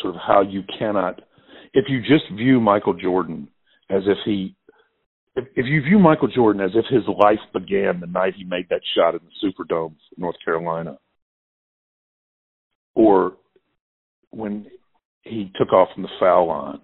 [0.00, 1.20] Sort of how you cannot,
[1.74, 3.48] if you just view Michael Jordan
[3.90, 4.56] as if he,
[5.34, 8.66] if, if you view Michael Jordan as if his life began the night he made
[8.70, 10.98] that shot in the Superdome, North Carolina,
[12.94, 13.34] or
[14.30, 14.66] when
[15.22, 16.80] he took off from the foul line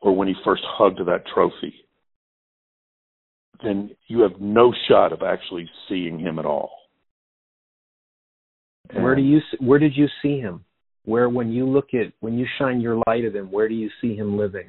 [0.00, 1.74] or when he first hugged that trophy,
[3.62, 6.70] then you have no shot of actually seeing him at all.
[8.90, 10.64] And where do you where did you see him?
[11.04, 13.88] Where when you look at when you shine your light at him, where do you
[14.00, 14.66] see him living?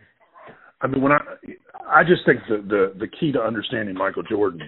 [0.84, 1.19] I mean, when I
[1.89, 4.62] I just think the the, the key to understanding Michael Jordan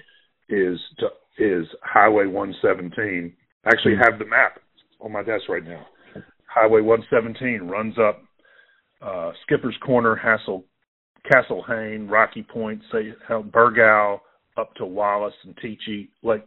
[0.49, 3.33] is to is Highway 117.
[3.65, 4.59] I actually have the map
[5.01, 5.85] on my desk right now.
[6.47, 8.23] Highway 117 runs up
[9.01, 10.63] uh, Skipper's Corner, Hassel,
[11.29, 14.19] Castle Hayne, Rocky Point, say Burgaw,
[14.57, 16.45] up to Wallace and Teachey, like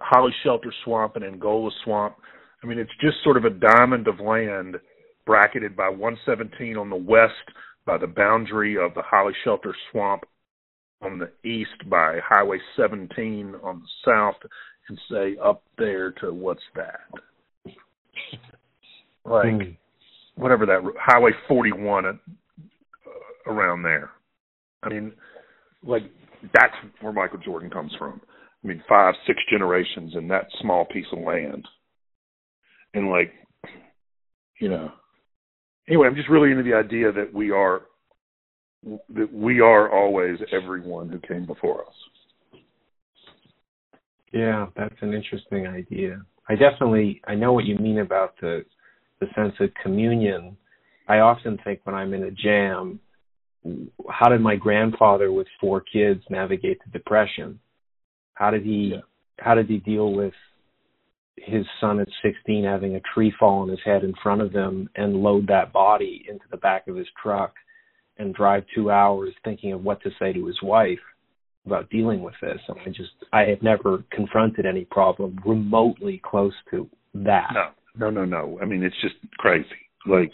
[0.00, 2.14] Holly Shelter Swamp and Angola Swamp.
[2.62, 4.76] I mean, it's just sort of a diamond of land
[5.26, 7.32] bracketed by 117 on the west,
[7.86, 10.24] by the boundary of the Holly Shelter Swamp
[11.02, 14.50] on the east, by Highway 17 on the south,
[14.88, 17.00] and say up there to what's that?
[19.24, 19.76] like mm.
[20.36, 22.12] whatever that Highway 41 uh,
[23.46, 24.10] around there.
[24.82, 25.12] I mean,
[25.82, 26.02] like
[26.52, 28.20] that's where Michael Jordan comes from.
[28.62, 31.66] I mean, five, six generations in that small piece of land,
[32.94, 33.32] and like,
[34.60, 34.90] you know.
[35.88, 37.82] Anyway, I'm just really into the idea that we are
[39.14, 41.94] that we are always everyone who came before us.
[44.32, 46.22] Yeah, that's an interesting idea.
[46.48, 48.64] I definitely I know what you mean about the
[49.20, 50.56] the sense of communion.
[51.06, 52.98] I often think when I'm in a jam,
[54.10, 57.58] how did my grandfather with four kids navigate the depression?
[58.34, 59.00] How did he yeah.
[59.38, 60.34] how did he deal with
[61.36, 64.88] his son at 16 having a tree fall on his head in front of them
[64.96, 67.54] and load that body into the back of his truck
[68.18, 70.98] and drive 2 hours thinking of what to say to his wife
[71.66, 76.54] about dealing with this and I just I have never confronted any problem remotely close
[76.70, 77.50] to that.
[77.54, 77.70] No.
[77.96, 78.58] No, no, no.
[78.60, 79.66] I mean it's just crazy.
[80.06, 80.32] Like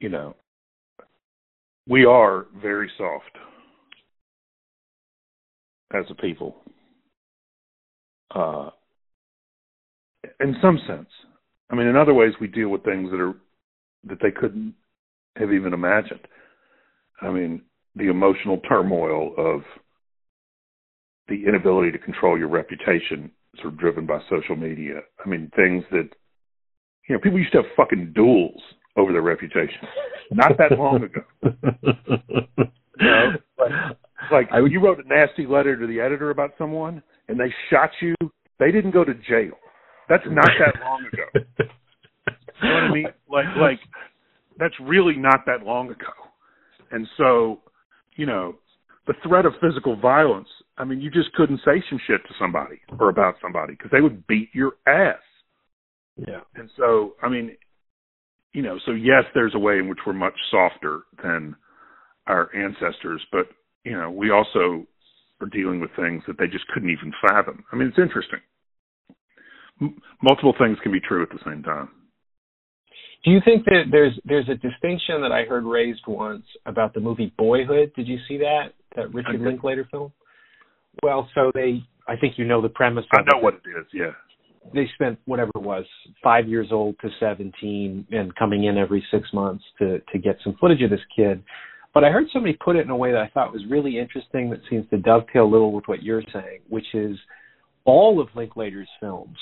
[0.00, 0.36] you know,
[1.88, 3.30] we are very soft
[5.92, 6.56] as a people.
[8.34, 8.70] Uh,
[10.40, 11.08] in some sense.
[11.70, 13.34] I mean, in other ways, we deal with things that are
[14.04, 14.74] that they couldn't
[15.36, 16.26] have even imagined.
[17.20, 17.62] I mean,
[17.96, 19.62] the emotional turmoil of
[21.28, 25.00] the inability to control your reputation, sort of driven by social media.
[25.24, 26.10] I mean, things that
[27.08, 28.60] you know, people used to have fucking duels
[28.96, 29.86] over their reputation.
[30.30, 31.20] Not that long ago.
[33.00, 33.72] you know, like,
[34.30, 37.90] like I, you wrote a nasty letter to the editor about someone and they shot
[38.00, 38.14] you.
[38.58, 39.52] They didn't go to jail.
[40.08, 41.46] That's not that long ago.
[42.62, 43.06] you know what I mean?
[43.28, 43.80] Like like
[44.58, 46.12] that's really not that long ago.
[46.90, 47.60] And so,
[48.16, 48.54] you know,
[49.06, 52.80] the threat of physical violence, I mean, you just couldn't say some shit to somebody
[52.98, 55.18] or about somebody because they would beat your ass.
[56.16, 56.40] Yeah.
[56.54, 57.56] And so, I mean,
[58.52, 61.56] you know, so yes, there's a way in which we're much softer than
[62.26, 63.46] our ancestors, but
[63.84, 64.86] you know, we also
[65.40, 67.64] are dealing with things that they just couldn't even fathom.
[67.72, 68.40] I mean, it's interesting.
[69.80, 71.88] M- multiple things can be true at the same time.
[73.24, 77.00] Do you think that there's there's a distinction that I heard raised once about the
[77.00, 77.92] movie Boyhood?
[77.96, 80.12] Did you see that that Richard Linklater film?
[81.02, 83.04] Well, so they I think you know the premise.
[83.12, 83.86] I know what it is.
[83.92, 84.12] Yeah
[84.72, 85.84] they spent whatever it was,
[86.22, 90.56] five years old to 17 and coming in every six months to, to get some
[90.60, 91.42] footage of this kid.
[91.92, 94.50] But I heard somebody put it in a way that I thought was really interesting
[94.50, 97.16] that seems to dovetail a little with what you're saying, which is
[97.84, 99.36] all of Linklater's films,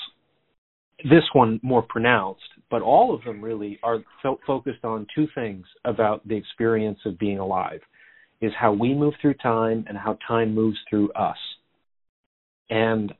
[1.03, 5.65] this one more pronounced, but all of them really are fo- focused on two things
[5.85, 7.81] about the experience of being alive
[8.41, 11.37] is how we move through time and how time moves through us.
[12.69, 13.13] And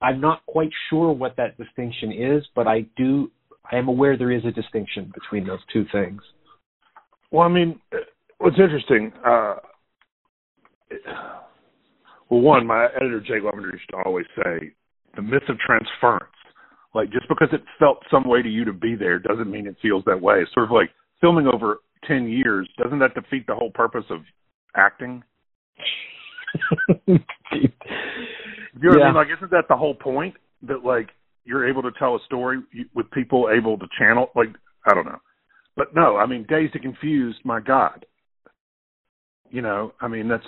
[0.00, 3.30] I'm not quite sure what that distinction is, but I do.
[3.70, 6.20] I am aware there is a distinction between those two things.
[7.30, 7.80] Well, I mean,
[8.38, 9.12] what's interesting.
[9.24, 9.56] Uh,
[12.28, 14.72] well, one, my editor Jay Lovinger used to always say,
[15.16, 16.24] the myth of transference.
[16.94, 19.76] Like just because it felt some way to you to be there doesn't mean it
[19.80, 20.40] feels that way.
[20.40, 22.68] It's sort of like filming over ten years.
[22.82, 24.20] Doesn't that defeat the whole purpose of
[24.76, 25.22] acting?
[28.80, 28.98] You know yeah.
[28.98, 29.14] what I mean?
[29.14, 30.34] Like, isn't that the whole point?
[30.62, 31.08] That like
[31.44, 32.60] you're able to tell a story
[32.94, 34.30] with people able to channel.
[34.34, 34.48] Like,
[34.86, 35.18] I don't know,
[35.76, 37.40] but no, I mean, Dazed and Confused.
[37.44, 38.06] My God,
[39.50, 40.46] you know, I mean, that's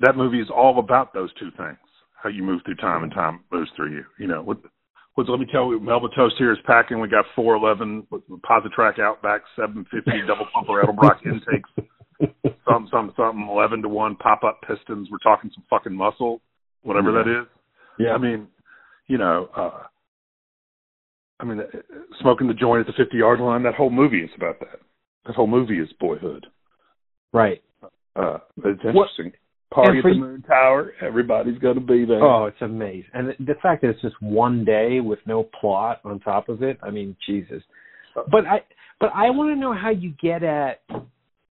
[0.00, 1.78] that movie is all about those two things:
[2.22, 4.04] how you move through time and time moves through you.
[4.18, 4.58] You know, what?
[5.14, 7.00] What's, let me tell you, Melba Toast here is packing.
[7.00, 8.06] We got 411
[8.48, 11.68] Positrack Outback 750 double pumper Edelbrock intakes
[12.68, 15.08] some some something eleven to one pop up pistons.
[15.10, 16.40] We're talking some fucking muscle,
[16.82, 17.22] whatever yeah.
[17.22, 17.46] that is.
[17.98, 18.12] Yeah.
[18.12, 18.48] I mean,
[19.06, 19.82] you know, uh
[21.38, 21.78] I mean, uh,
[22.20, 23.62] smoking the joint at the fifty yard line.
[23.62, 24.80] That whole movie is about that.
[25.26, 26.46] That whole movie is boyhood.
[27.32, 27.62] Right.
[28.16, 28.94] Uh, it's interesting.
[28.94, 29.34] What?
[29.70, 30.92] Party at the Moon Tower.
[31.00, 32.22] Everybody's going to be there.
[32.22, 36.20] Oh, it's amazing, and the fact that it's just one day with no plot on
[36.20, 36.78] top of it.
[36.82, 37.62] I mean, Jesus.
[38.14, 38.60] But I,
[38.98, 40.80] but I want to know how you get at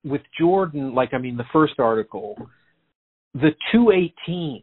[0.05, 2.35] with Jordan, like I mean, the first article,
[3.33, 4.61] the 218,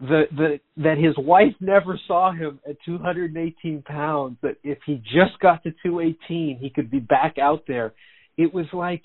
[0.00, 4.36] the the that his wife never saw him at 218 pounds.
[4.42, 7.94] That if he just got to 218, he could be back out there.
[8.36, 9.02] It was like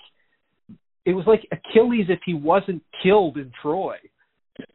[1.08, 3.96] it was like Achilles if he wasn't killed in Troy.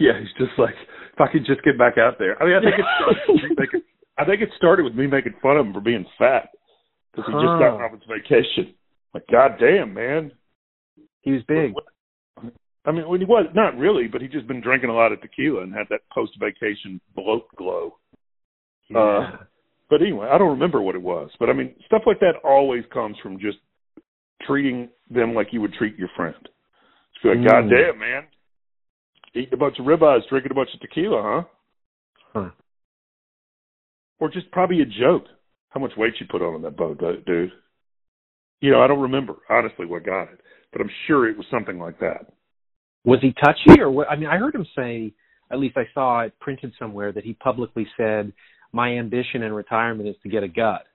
[0.00, 0.74] Yeah, he's just like
[1.12, 2.40] if I could just get back out there.
[2.42, 3.82] I mean, I think it started.
[4.16, 6.48] I think it started with me making fun of him for being fat
[7.12, 8.74] because he just got off his vacation.
[9.12, 10.32] Like, goddamn, man.
[11.20, 11.74] He was big.
[12.86, 15.20] I mean, when he was not really, but he just been drinking a lot of
[15.20, 17.98] tequila and had that post vacation bloat glow.
[18.88, 18.98] Yeah.
[18.98, 19.36] Uh,
[19.90, 21.30] but anyway, I don't remember what it was.
[21.38, 23.58] But I mean, stuff like that always comes from just
[24.42, 26.36] treating them like you would treat your friend.
[26.40, 27.48] It's like, mm.
[27.48, 28.24] God damn, man.
[29.34, 31.42] Eating a bunch of ribeyes, drinking a bunch of tequila, huh?
[32.32, 32.50] Huh.
[34.18, 35.24] Or just probably a joke.
[35.70, 37.52] How much weight you put on in that boat, dude?
[38.60, 40.40] You know, I don't remember honestly what got it,
[40.72, 42.32] but I'm sure it was something like that.
[43.04, 44.08] Was he touchy, or what?
[44.10, 45.12] I mean, I heard him say,
[45.50, 48.32] at least I saw it printed somewhere, that he publicly said,
[48.72, 50.86] "My ambition in retirement is to get a gut,"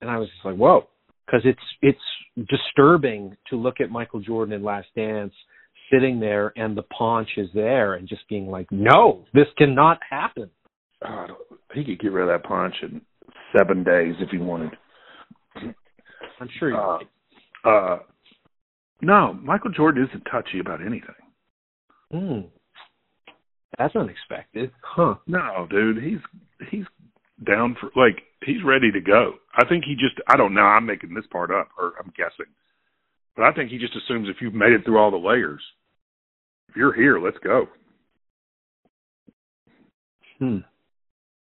[0.00, 0.88] and I was just like, "Whoa,"
[1.30, 5.32] because it's it's disturbing to look at Michael Jordan in Last Dance
[5.92, 10.50] sitting there and the paunch is there and just being like, "No, this cannot happen."
[11.04, 11.26] Oh,
[11.74, 13.00] he could get rid of that paunch in
[13.56, 14.76] seven days if he wanted.
[15.56, 16.74] I'm sure.
[16.74, 17.98] Uh, uh,
[19.02, 21.14] no, Michael Jordan isn't touchy about anything.
[22.10, 22.48] Hmm.
[23.78, 25.14] That's unexpected, huh?
[25.26, 26.18] No, dude, he's
[26.70, 26.84] he's
[27.46, 29.34] down for like he's ready to go.
[29.54, 30.62] I think he just I don't know.
[30.62, 32.52] I'm making this part up, or I'm guessing,
[33.36, 35.62] but I think he just assumes if you've made it through all the layers,
[36.68, 37.66] if you're here, let's go.
[40.38, 40.58] Hmm.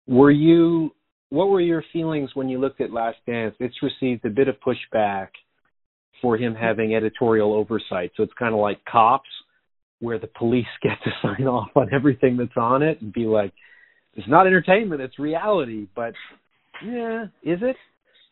[0.06, 0.92] Were you
[1.30, 3.54] what were your feelings when you looked at Last Dance?
[3.58, 5.28] It's received a bit of pushback
[6.22, 8.12] for him having editorial oversight.
[8.16, 9.28] So it's kind of like cops,
[10.00, 13.52] where the police get to sign off on everything that's on it and be like,
[14.16, 15.86] it's not entertainment, it's reality.
[15.94, 16.14] But
[16.84, 17.76] yeah, is it?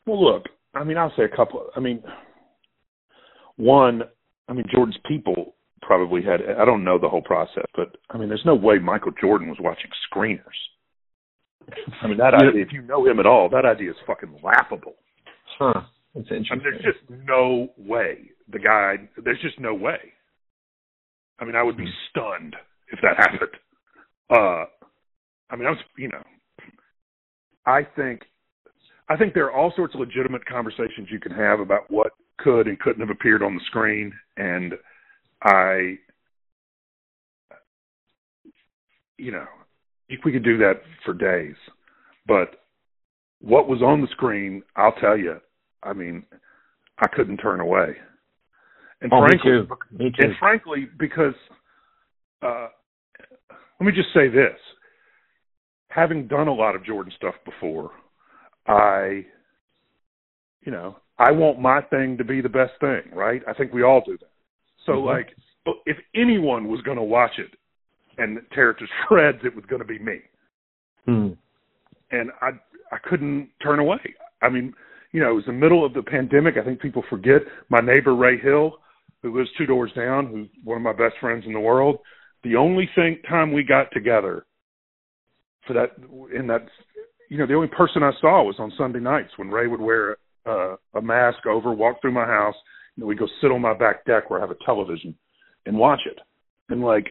[0.06, 1.66] Well, look, I mean, I'll say a couple.
[1.76, 2.02] I mean,
[3.56, 4.02] one,
[4.48, 6.40] I mean, Jordan's people probably had.
[6.58, 9.58] I don't know the whole process, but I mean, there's no way Michael Jordan was
[9.60, 10.40] watching screeners.
[12.02, 14.94] I mean, that idea, if you know him at all, that idea is fucking laughable.
[15.58, 15.80] Huh.
[16.14, 16.48] That's interesting.
[16.52, 20.12] I mean, there's just no way the guy, there's just no way.
[21.40, 21.90] I mean, I would be hmm.
[22.10, 22.56] stunned
[22.92, 23.50] if that happened.
[24.30, 24.64] Uh,
[25.54, 26.22] I mean, I was, you know,
[27.64, 28.22] I think,
[29.08, 32.66] I think there are all sorts of legitimate conversations you can have about what could
[32.66, 34.74] and couldn't have appeared on the screen, and
[35.44, 35.98] I,
[39.16, 39.46] you know,
[40.08, 41.54] if we could do that for days.
[42.26, 42.56] But
[43.40, 45.36] what was on the screen, I'll tell you,
[45.84, 46.24] I mean,
[46.98, 47.94] I couldn't turn away.
[49.02, 49.76] And oh, frankly, me too.
[49.92, 50.26] Me too.
[50.26, 51.34] and frankly, because
[52.42, 52.66] uh,
[53.78, 54.58] let me just say this:
[55.94, 57.90] having done a lot of Jordan stuff before,
[58.66, 59.24] I,
[60.62, 63.42] you know, I want my thing to be the best thing, right?
[63.46, 64.30] I think we all do that.
[64.86, 65.06] So, mm-hmm.
[65.06, 65.28] like,
[65.86, 67.50] if anyone was going to watch it
[68.18, 70.18] and tear it to shreds, it was going to be me.
[71.06, 71.28] Hmm.
[72.10, 72.50] And I
[72.92, 74.14] I couldn't turn away.
[74.42, 74.74] I mean,
[75.12, 76.56] you know, it was the middle of the pandemic.
[76.56, 78.78] I think people forget my neighbor Ray Hill,
[79.22, 81.98] who lives two doors down, who's one of my best friends in the world.
[82.42, 84.44] The only thing time we got together
[85.66, 85.92] for that
[86.36, 86.66] in that
[87.30, 90.16] you know the only person I saw was on Sunday nights when Ray would wear
[90.46, 92.54] uh, a mask over, walk through my house,
[92.96, 95.14] and we'd go sit on my back deck where I have a television
[95.66, 96.18] and watch it.
[96.68, 97.10] And like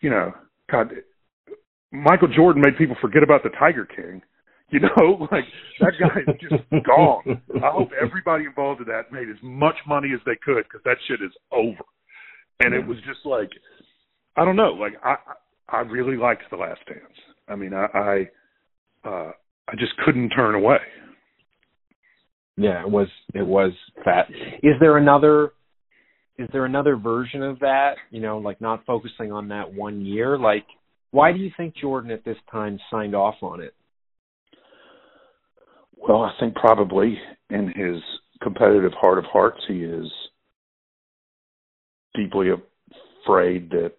[0.00, 0.32] you know,
[0.70, 0.92] God,
[1.92, 4.22] Michael Jordan made people forget about the Tiger King.
[4.70, 5.44] You know, like
[5.80, 7.42] that guy is just gone.
[7.62, 10.96] I hope everybody involved in that made as much money as they could because that
[11.06, 11.84] shit is over.
[12.60, 13.50] And it was just like,
[14.36, 15.16] I don't know, like I
[15.68, 17.02] I really liked The Last Dance.
[17.48, 19.32] I mean, I I uh,
[19.68, 20.78] I just couldn't turn away.
[22.56, 23.72] Yeah, it was it was
[24.04, 24.26] fat.
[24.62, 25.52] Is there another
[26.38, 27.94] is there another version of that?
[28.10, 30.38] You know, like not focusing on that one year.
[30.38, 30.66] Like,
[31.10, 33.74] why do you think Jordan at this time signed off on it?
[35.96, 37.16] Well, I think probably
[37.50, 38.02] in his
[38.42, 40.10] competitive heart of hearts, he is
[42.14, 42.48] deeply
[43.24, 43.92] afraid that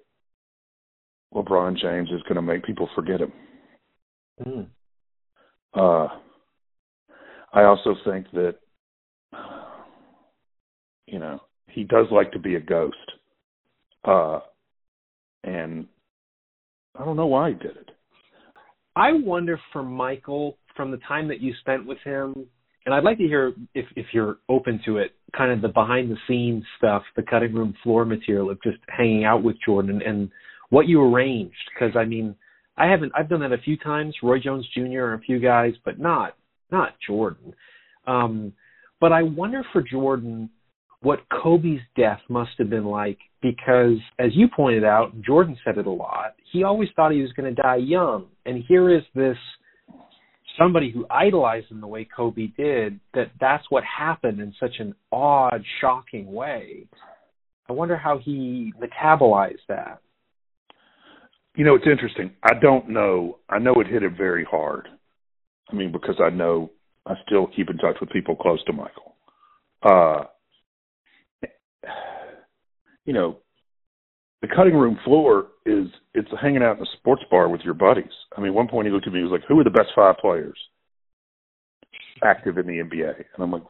[1.34, 3.34] LeBron James is going to make people forget him.
[4.46, 4.68] Mm.
[5.74, 6.08] Uh,
[7.54, 8.56] I also think that,
[11.08, 12.98] you know, he does like to be a ghost.
[14.06, 14.40] Uh,
[15.44, 15.88] and
[17.00, 17.90] I don't know why he did it.
[18.96, 22.48] I wonder for Michael from the time that you spent with him,
[22.86, 26.12] and I'd like to hear if if you're open to it, kind of the behind
[26.12, 30.02] the scenes stuff, the cutting room floor material of just hanging out with Jordan and,
[30.02, 30.32] and
[30.74, 31.54] what you arranged.
[31.74, 32.36] Because I mean,
[32.76, 35.12] I haven't I've done that a few times, Roy Jones Jr.
[35.12, 36.36] and a few guys, but not
[36.72, 37.54] not Jordan.
[38.08, 38.54] Um,
[39.00, 40.50] but I wonder for Jordan
[41.02, 45.86] what Kobe's death must have been like because, as you pointed out, Jordan said it
[45.86, 46.34] a lot.
[46.52, 49.38] He always thought he was going to die young, and here is this
[50.58, 53.00] somebody who idolized him the way Kobe did.
[53.14, 56.88] That that's what happened in such an odd, shocking way.
[57.70, 60.00] I wonder how he metabolized that.
[61.56, 62.32] You know, it's interesting.
[62.44, 63.40] I don't know.
[63.50, 64.88] I know it hit it very hard.
[65.72, 66.72] I mean, because I know
[67.06, 69.16] I still keep in touch with people close to Michael.
[69.84, 70.24] Uh,
[73.06, 73.38] you know,
[74.42, 78.12] the cutting room floor is it's hanging out in a sports bar with your buddies.
[78.36, 79.90] I mean, one point he looked at me and was like, "Who are the best
[79.96, 80.58] five players
[82.24, 83.64] active in the NBA?" And I'm like,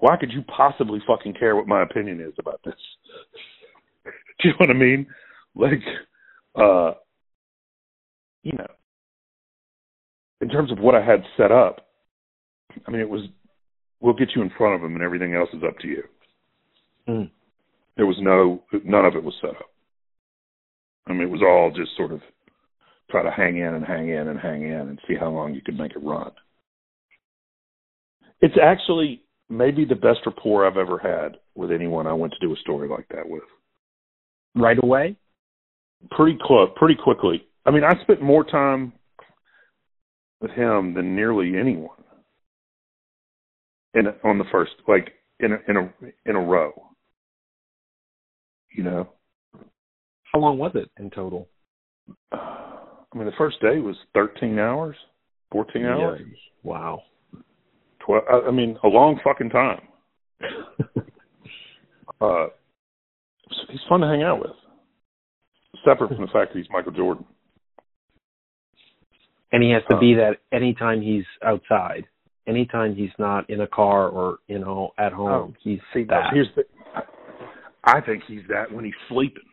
[0.00, 2.74] "Why could you possibly fucking care what my opinion is about this?"
[4.04, 4.10] Do
[4.44, 5.06] you know what I mean?
[5.54, 5.82] Like,
[6.54, 6.92] uh,
[8.42, 8.66] you know,
[10.40, 11.86] in terms of what I had set up,
[12.86, 13.22] I mean, it was
[14.00, 16.02] we'll get you in front of him, and everything else is up to you.
[17.08, 17.30] Mm.
[17.96, 19.70] There was no, none of it was set up.
[21.06, 22.20] I mean, it was all just sort of
[23.10, 25.62] try to hang in and hang in and hang in and see how long you
[25.62, 26.30] could make it run.
[28.40, 32.52] It's actually maybe the best rapport I've ever had with anyone I went to do
[32.52, 33.42] a story like that with.
[34.54, 35.16] Right away?
[36.10, 37.44] Pretty close, pretty quickly.
[37.66, 38.92] I mean, I spent more time
[40.40, 41.98] with him than nearly anyone
[43.94, 45.92] in a, on the first, like in a, in a
[46.26, 46.72] in a row.
[48.70, 49.08] You know.
[50.32, 51.48] How long was it in total?
[52.32, 54.96] I mean, the first day was 13 hours,
[55.52, 56.20] 14 hours.
[56.20, 56.34] Yeah.
[56.62, 57.02] Wow.
[58.04, 59.80] 12, I mean, a long fucking time.
[62.20, 62.46] uh,
[63.70, 64.50] he's fun to hang out with.
[65.84, 67.24] Separate from the fact that he's Michael Jordan.
[69.52, 72.04] And he has to uh, be that anytime he's outside,
[72.46, 75.28] anytime he's not in a car or you know at home.
[75.28, 76.30] Oh, he's see that.
[76.32, 76.64] Here's the.
[77.84, 79.44] I think he's that when he's sleeping.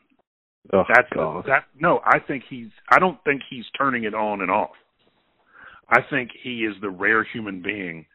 [0.73, 1.45] Oh, That's God.
[1.47, 1.65] that.
[1.79, 2.67] No, I think he's.
[2.89, 4.71] I don't think he's turning it on and off.
[5.89, 8.05] I think he is the rare human being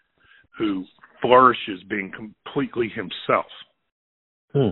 [0.58, 0.84] who
[1.22, 3.46] flourishes being completely himself.
[4.52, 4.70] Hmm.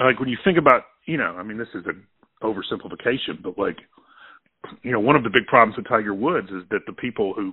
[0.00, 2.06] Like when you think about, you know, I mean, this is an
[2.42, 3.78] oversimplification, but like,
[4.82, 7.52] you know, one of the big problems with Tiger Woods is that the people who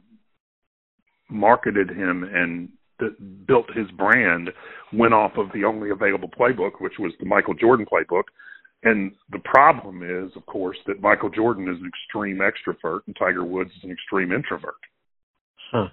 [1.29, 2.69] marketed him and
[2.99, 4.49] that built his brand
[4.93, 8.23] went off of the only available playbook, which was the Michael Jordan playbook.
[8.83, 13.43] And the problem is, of course, that Michael Jordan is an extreme extrovert and Tiger
[13.43, 14.75] Woods is an extreme introvert.
[15.71, 15.87] Huh.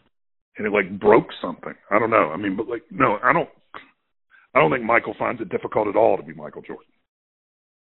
[0.56, 1.74] And it like broke something.
[1.90, 2.30] I don't know.
[2.32, 3.48] I mean, but like, no, I don't.
[4.54, 6.86] I don't think Michael finds it difficult at all to be Michael Jordan.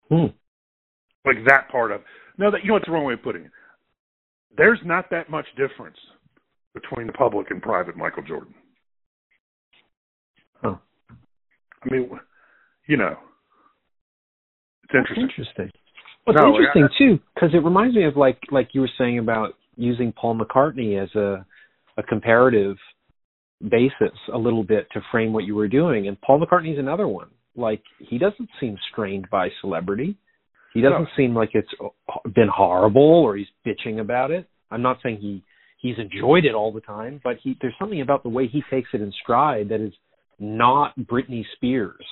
[0.09, 0.40] Hmm.
[1.25, 2.01] Like that part of
[2.37, 3.51] no, that you know what's the wrong way of putting it.
[4.57, 5.97] There's not that much difference
[6.73, 8.53] between the public and private Michael Jordan.
[10.61, 10.75] Huh.
[11.83, 12.09] I mean,
[12.87, 13.15] you know,
[14.83, 15.27] it's interesting.
[15.27, 15.71] That's interesting.
[16.27, 19.19] It's No, interesting I- too because it reminds me of like like you were saying
[19.19, 21.45] about using Paul McCartney as a
[21.97, 22.77] a comparative
[23.69, 27.29] basis a little bit to frame what you were doing, and Paul McCartney's another one.
[27.55, 30.15] Like he doesn't seem strained by celebrity.
[30.73, 31.07] He doesn't No.
[31.17, 31.89] seem like it's uh,
[32.33, 34.47] been horrible or he's bitching about it.
[34.69, 35.43] I'm not saying he
[35.79, 38.89] he's enjoyed it all the time, but he there's something about the way he takes
[38.93, 39.93] it in stride that is
[40.39, 42.05] not Britney Spears,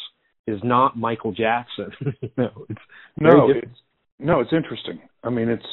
[0.47, 1.91] is not Michael Jackson.
[2.37, 2.81] no, it's
[3.17, 3.77] No, it's
[4.19, 4.99] no, it's interesting.
[5.23, 5.65] I mean, it's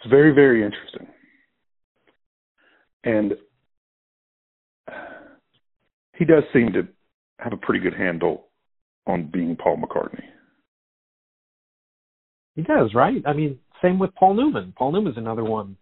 [0.00, 1.06] it's very very interesting,
[3.04, 3.34] and
[6.14, 6.86] he does seem to
[7.38, 8.46] have a pretty good handle
[9.06, 10.24] on being Paul McCartney.
[12.54, 13.22] He does, right?
[13.26, 14.72] I mean, same with Paul Newman.
[14.76, 15.76] Paul Newman's another one.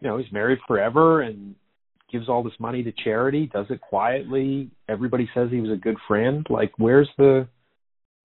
[0.00, 1.54] You know, he's married forever and
[2.10, 4.70] gives all this money to charity, does it quietly.
[4.88, 6.46] Everybody says he was a good friend.
[6.48, 7.48] Like where's the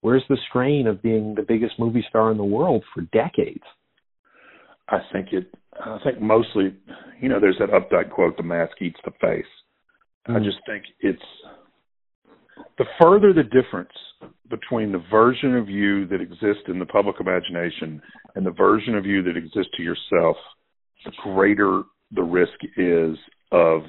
[0.02, 3.64] where's the strain of being the biggest movie star in the world for decades?
[4.90, 5.48] I think it.
[5.80, 6.76] I think mostly,
[7.20, 9.46] you know, there's that Updike quote: "The mask eats the face."
[10.28, 10.44] I Mm.
[10.44, 11.24] just think it's
[12.78, 13.91] the further the difference
[14.49, 18.01] between the version of you that exists in the public imagination
[18.36, 20.38] and the version of you that exists to yourself,
[21.06, 23.18] the greater the risk is
[23.51, 23.82] of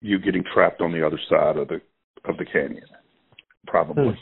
[0.00, 1.80] you getting trapped on the other side of the
[2.26, 2.84] of the canyon.
[3.66, 4.18] Probably.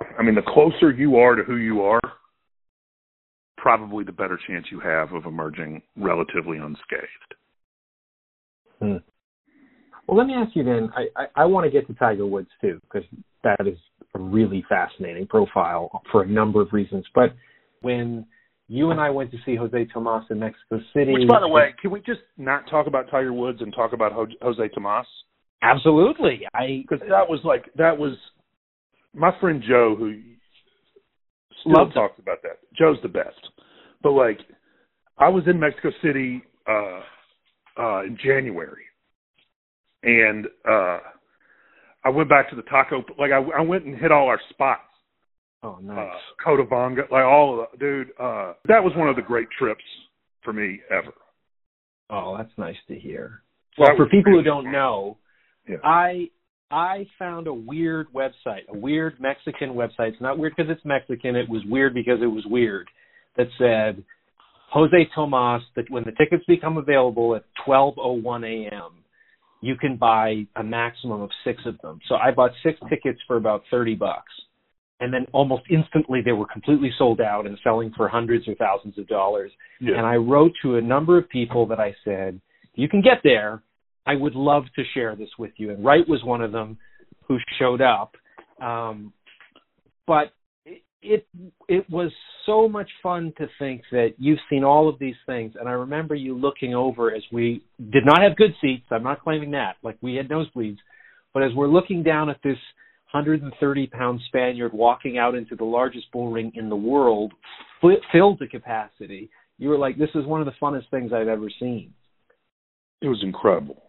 [0.00, 0.04] Hmm.
[0.18, 2.00] I mean, the closer you are to who you are,
[3.56, 7.34] probably the better chance you have of emerging relatively unscathed.
[8.80, 8.96] Hmm.
[10.08, 10.90] Well, let me ask you then.
[10.96, 13.06] I, I, I want to get to Tiger Woods too, because
[13.44, 13.78] that is
[14.14, 17.04] a really fascinating profile for a number of reasons.
[17.14, 17.34] But
[17.82, 18.26] when
[18.68, 21.74] you and I went to see Jose Tomas in Mexico City, Which, by the way,
[21.80, 25.06] can we just not talk about Tiger Woods and talk about Ho- Jose Tomas?
[25.62, 28.16] absolutely, I Because that was like that was
[29.14, 30.20] my friend Joe who
[31.60, 32.58] still Loved talks about that.
[32.78, 33.40] Joe's the best,
[34.02, 34.38] but like
[35.18, 37.00] I was in Mexico City uh,
[37.78, 38.84] uh, in January,
[40.02, 40.98] and uh,
[42.04, 43.04] I went back to the taco.
[43.18, 44.82] Like I, I went and hit all our spots,
[45.62, 45.98] Oh, nice.
[45.98, 48.08] Uh, Cotavanga, like all of the dude.
[48.18, 49.82] Uh, that was one of the great trips
[50.42, 51.12] for me ever.
[52.10, 53.42] Oh, that's nice to hear.
[53.76, 55.18] Well, for people who don't know,
[55.68, 55.76] yeah.
[55.84, 56.30] I
[56.70, 60.12] I found a weird website, a weird Mexican website.
[60.12, 61.34] It's not weird because it's Mexican.
[61.34, 62.88] It was weird because it was weird.
[63.36, 64.04] That said,
[64.70, 65.62] Jose Tomas.
[65.74, 68.92] That when the tickets become available at 12:01 a.m.,
[69.60, 72.00] you can buy a maximum of six of them.
[72.08, 74.32] So I bought six tickets for about 30 bucks.
[75.00, 78.98] And then almost instantly they were completely sold out and selling for hundreds or thousands
[78.98, 79.52] of dollars.
[79.80, 79.96] Yeah.
[79.96, 82.40] And I wrote to a number of people that I said,
[82.74, 83.62] you can get there.
[84.06, 85.70] I would love to share this with you.
[85.70, 86.78] And Wright was one of them
[87.26, 88.14] who showed up.
[88.60, 89.12] Um,
[90.06, 90.32] but
[91.00, 91.26] it
[91.68, 92.10] it was
[92.44, 96.14] so much fun to think that you've seen all of these things and i remember
[96.14, 99.96] you looking over as we did not have good seats i'm not claiming that like
[100.00, 100.78] we had nosebleeds
[101.32, 102.58] but as we're looking down at this
[103.12, 107.32] 130 pound spaniard walking out into the largest bull ring in the world
[108.12, 111.50] filled to capacity you were like this is one of the funnest things i've ever
[111.60, 111.92] seen.
[113.00, 113.82] It was incredible.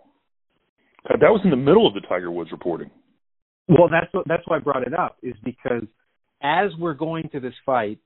[1.07, 2.91] That was in the middle of the tiger woods reporting.
[3.68, 5.84] Well that's what, that's why i brought it up is because
[6.42, 8.00] as we're going to this fight,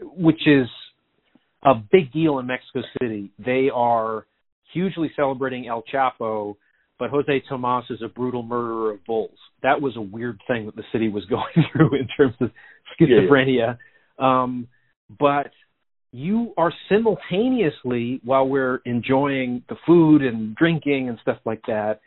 [0.00, 0.66] which is
[1.64, 4.26] a big deal in Mexico City, they are
[4.72, 6.56] hugely celebrating El Chapo,
[6.98, 9.38] but Jose Tomas is a brutal murderer of bulls.
[9.62, 12.50] That was a weird thing that the city was going through in terms of
[12.98, 13.78] schizophrenia.
[14.18, 14.42] Yeah.
[14.42, 14.68] Um,
[15.18, 15.50] but
[16.12, 22.00] you are simultaneously, while we're enjoying the food and drinking and stuff like that,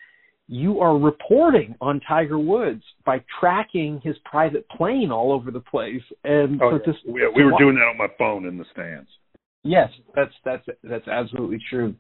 [0.52, 6.02] you are reporting on Tiger Woods by tracking his private plane all over the place.
[6.24, 7.14] And oh, so yeah.
[7.14, 9.08] we, we were doing that on my phone in the stands.
[9.64, 11.94] Yes, that's that's that's absolutely true.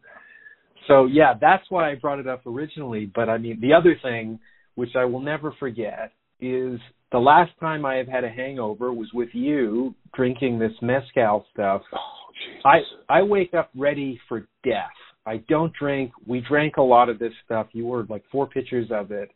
[0.87, 3.05] So yeah, that's why I brought it up originally.
[3.13, 4.39] But I mean, the other thing,
[4.73, 6.79] which I will never forget, is
[7.11, 11.83] the last time I have had a hangover was with you drinking this mezcal stuff.
[11.93, 12.79] Oh, I
[13.09, 14.89] I wake up ready for death
[15.29, 16.11] I don't drink.
[16.25, 17.67] We drank a lot of this stuff.
[17.73, 19.29] You ordered like four pitchers of it.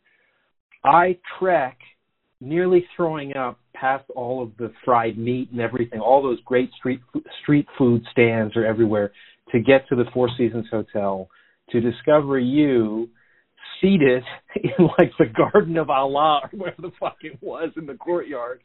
[0.84, 1.78] I trek
[2.40, 6.00] nearly throwing up past all of the fried meat and everything.
[6.00, 7.00] All those great street
[7.42, 9.12] street food stands are everywhere
[9.52, 11.28] to get to the Four Seasons Hotel
[11.70, 13.08] to discover you
[13.80, 14.24] seated
[14.56, 18.62] in like the Garden of Allah or wherever the fuck it was in the courtyard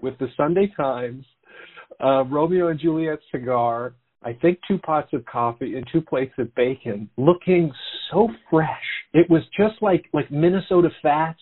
[0.00, 1.26] with the Sunday Times,
[2.02, 3.92] uh, Romeo and Juliet cigar,
[4.24, 7.72] I think two pots of coffee and two plates of bacon, looking
[8.10, 8.68] so fresh.
[9.12, 11.40] It was just like like Minnesota Fats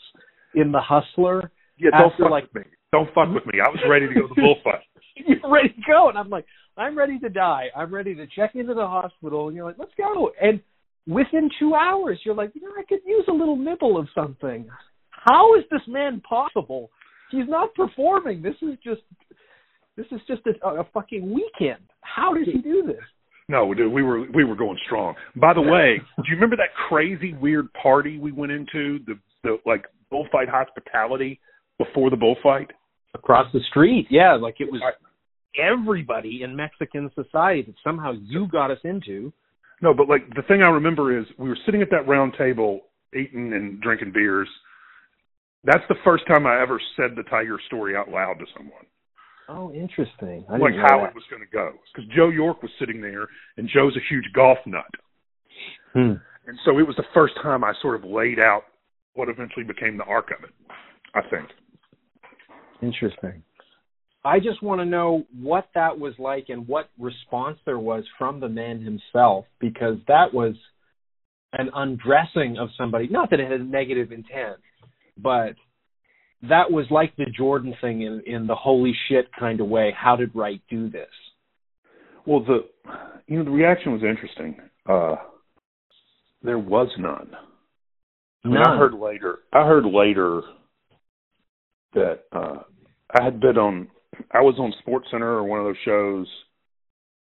[0.55, 1.51] in the Hustler.
[1.78, 2.70] Yeah, don't fuck like, with me.
[2.93, 3.61] Don't fuck with me.
[3.64, 4.83] I was ready to go to the bullfight.
[5.16, 7.66] you're ready to go, and I'm like, I'm ready to die.
[7.76, 10.31] I'm ready to check into the hospital, and you're like, let's go.
[10.41, 10.61] And
[11.07, 14.68] within two hours, you're like, you know, I could use a little nibble of something.
[15.11, 16.91] How is this man possible?
[17.31, 18.43] He's not performing.
[18.43, 19.03] This is just
[19.97, 21.85] this is just a, a fucking weekend.
[22.03, 23.03] How did he do this?
[23.48, 25.14] No, dude, we were we were going strong.
[25.34, 29.59] By the way, do you remember that crazy weird party we went into the the
[29.66, 31.40] like bullfight hospitality
[31.78, 32.70] before the bullfight
[33.14, 34.07] across the street?
[34.09, 34.80] Yeah, like it was
[35.59, 39.32] everybody in Mexican society that somehow you got us into.
[39.82, 42.82] No, but like the thing I remember is we were sitting at that round table
[43.18, 44.48] eating and drinking beers.
[45.64, 48.86] That's the first time I ever said the tiger story out loud to someone.
[49.53, 50.44] Oh, interesting.
[50.48, 51.09] I like how that.
[51.09, 51.72] it was going to go.
[51.92, 53.26] Because Joe York was sitting there,
[53.57, 54.84] and Joe's a huge golf nut.
[55.92, 56.14] Hmm.
[56.46, 58.62] And so it was the first time I sort of laid out
[59.14, 60.51] what eventually became the arc of it,
[61.14, 61.48] I think.
[62.80, 63.42] Interesting.
[64.24, 68.38] I just want to know what that was like and what response there was from
[68.38, 70.55] the man himself, because that was
[71.55, 73.09] an undressing of somebody.
[73.09, 74.59] Not that it had a negative intent,
[75.16, 75.55] but
[76.49, 79.95] that was like the Jordan thing in in the holy shit kind of way.
[79.97, 81.09] How did Wright do this?
[82.26, 82.66] Well, the
[83.26, 84.57] you know the reaction was interesting.
[84.88, 85.16] Uh,
[86.43, 87.30] there was none.
[88.45, 89.41] I, mean, I heard later.
[89.53, 90.43] I heard later
[91.95, 92.62] that uh,
[93.18, 93.88] I had been on.
[94.32, 96.26] I was on Sports Center or one of those shows,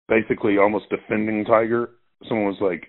[0.07, 1.91] basically almost defending Tiger.
[2.27, 2.87] Someone was like,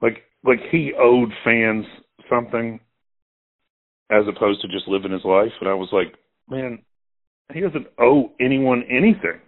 [0.00, 1.84] like, like he owed fans
[2.30, 2.80] something
[4.10, 5.52] as opposed to just living his life.
[5.60, 6.14] And I was like,
[6.48, 6.82] man,
[7.52, 9.40] he doesn't owe anyone anything.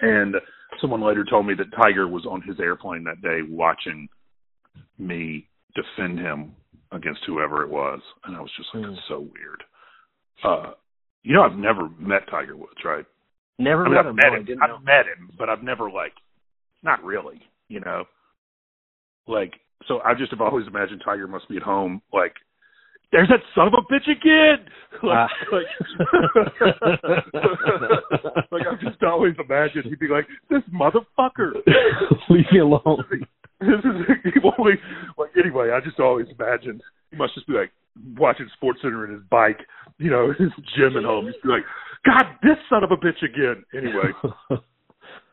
[0.00, 0.36] And
[0.80, 4.08] someone later told me that Tiger was on his airplane that day watching
[4.98, 6.52] me defend him
[6.92, 8.00] against whoever it was.
[8.24, 8.92] And I was just like, mm.
[8.92, 9.62] it's so weird.
[10.42, 10.72] Uh,
[11.22, 13.04] you know, I've never met Tiger Woods, right?
[13.58, 14.16] Never I mean, met I've him.
[14.16, 14.58] Met no, him.
[14.62, 16.14] I've met him, but I've never like,
[16.82, 18.04] not really, you know.
[19.26, 19.52] Like,
[19.86, 22.32] so I just have always imagined Tiger must be at home, like
[23.12, 24.66] there's that son of a bitch again.
[25.02, 25.28] Like, Ah.
[25.52, 25.66] like,
[28.50, 31.52] like I've just always imagined he'd be like, this motherfucker.
[32.28, 33.04] Leave me alone.
[33.60, 34.74] this is he only
[35.16, 35.70] like anyway.
[35.72, 37.70] I just always imagined he must just be like
[38.18, 39.60] watching Sports Center in his bike,
[39.98, 41.26] you know, his gym at home.
[41.26, 41.64] He'd be like,
[42.04, 43.64] God, this son of a bitch again.
[43.72, 44.12] Anyway,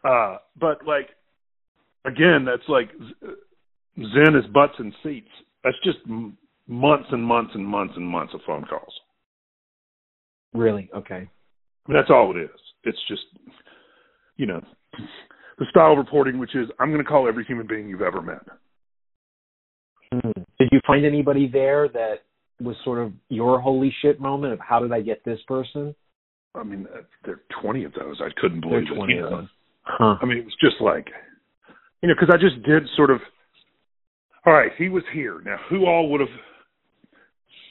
[0.03, 1.09] uh, but like
[2.05, 2.89] again, that's like
[3.97, 5.28] Zen is butts and seats.
[5.63, 5.97] That's just
[6.68, 8.93] months and months and months and months of phone calls.
[10.53, 10.89] really?
[10.95, 11.15] Okay.
[11.88, 12.49] I mean, that's all it is.
[12.84, 13.22] It's just,
[14.36, 14.61] you know,
[15.57, 18.22] the style of reporting, which is I'm going to call every human being you've ever
[18.22, 18.41] met.
[20.11, 20.32] Hmm.
[20.59, 22.15] Did you find anybody there that
[22.61, 25.95] was sort of your holy shit moment of how did I get this person?
[26.55, 28.20] I mean, uh, there are 20 of those.
[28.20, 28.95] I couldn't There are believe it.
[28.95, 29.38] 20 of know?
[29.38, 29.49] them.
[29.84, 30.15] Huh.
[30.22, 31.07] I mean, it was just like,
[32.01, 33.20] you know, because I just did sort of.
[34.45, 35.41] All right, he was here.
[35.45, 36.30] Now, who all would have?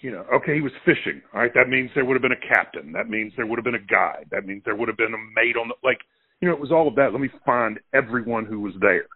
[0.02, 1.22] You know, okay, he was fishing.
[1.32, 2.92] All right, that means there would have been a captain.
[2.92, 4.26] That means there would have been a guide.
[4.30, 5.98] That means there would have been a mate on the like.
[6.40, 7.12] You know, it was all of that.
[7.12, 9.06] Let me find everyone who was there.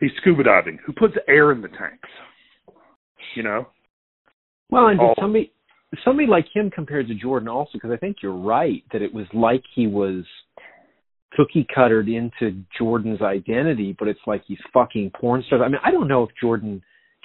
[0.00, 0.78] He's scuba diving.
[0.86, 2.08] Who puts air in the tanks?
[3.36, 3.66] You know,
[4.70, 5.52] Well, and did all- somebody
[6.04, 9.26] somebody like him compared to Jordan also because I think you're right that it was
[9.34, 10.24] like he was
[11.36, 15.62] cookie cuttered into Jordan's identity, but it's like he's fucking porn stars.
[15.64, 16.82] I mean, I don't know if Jordan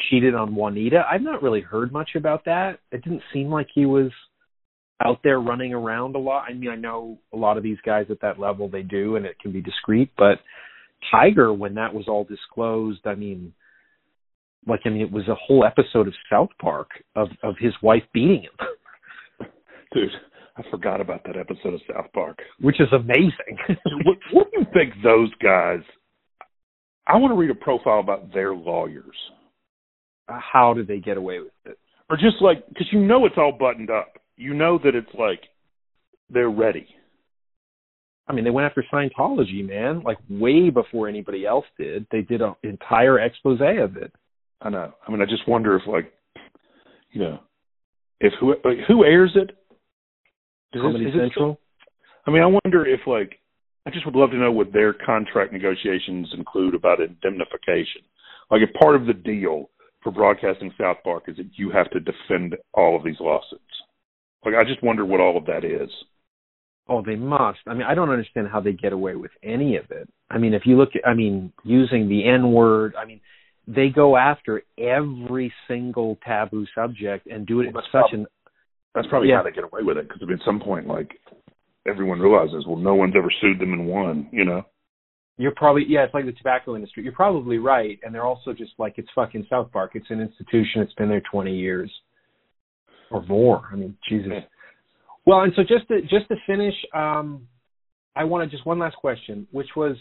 [0.10, 1.04] cheated on Juanita.
[1.12, 2.80] I've not really heard much about that.
[2.92, 4.12] It didn't seem like he was
[5.06, 6.46] out there running around a lot.
[6.50, 9.26] I mean, I know a lot of these guys at that level they do, and
[9.26, 10.40] it can be discreet, but
[11.12, 13.54] Tiger, when that was all disclosed, I mean,
[14.66, 18.04] like I mean, it was a whole episode of South Park of of his wife
[18.14, 19.48] beating him,
[19.94, 20.10] dude,
[20.58, 22.40] I forgot about that episode of South Park.
[22.60, 23.58] which is amazing.
[24.06, 25.82] what, what do you think those guys?
[27.06, 29.16] I want to read a profile about their lawyers,
[30.28, 31.78] How did they get away with it?
[32.10, 34.14] or just like because you know it's all buttoned up.
[34.36, 35.42] You know that it's like
[36.30, 36.88] they're ready.
[38.28, 42.06] I mean, they went after Scientology, man, like way before anybody else did.
[42.12, 44.12] They did an entire expose of it.
[44.62, 44.94] I know.
[45.08, 46.12] I mean, I just wonder if like,
[47.12, 47.40] you know,
[48.20, 49.52] if who like, who airs it?
[50.74, 51.60] It- Comedy it Central.
[52.26, 53.40] I mean, I wonder if like
[53.86, 58.02] I just would love to know what their contract negotiations include about indemnification.
[58.52, 59.70] Like, if part of the deal
[60.08, 63.62] for broadcasting South Park is that you have to defend all of these lawsuits.
[64.46, 65.90] Like, I just wonder what all of that is.
[66.88, 67.60] Oh, they must.
[67.68, 70.08] I mean, I don't understand how they get away with any of it.
[70.30, 73.20] I mean, if you look at, I mean, using the N word, I mean,
[73.68, 78.22] they go after every single taboo subject and do it in Well, that's such prob-
[78.22, 78.28] an
[78.96, 79.38] That's probably Yeah.
[79.38, 80.08] how they get away with it.
[80.08, 81.20] Because at some point, like
[81.86, 84.30] everyone realizes, well, no one's ever sued them and won.
[84.32, 84.64] You know?
[85.38, 87.04] You're probably yeah, it's like the tobacco industry.
[87.04, 89.92] You're probably right, and they're also just like it's fucking South Park.
[89.94, 90.82] It's an institution.
[90.82, 91.92] It's been there 20 years
[93.12, 93.68] or more.
[93.72, 94.32] I mean, Jesus.
[95.26, 97.48] Well, and so just to just to finish, um,
[98.16, 99.96] I wanted just one last question, which was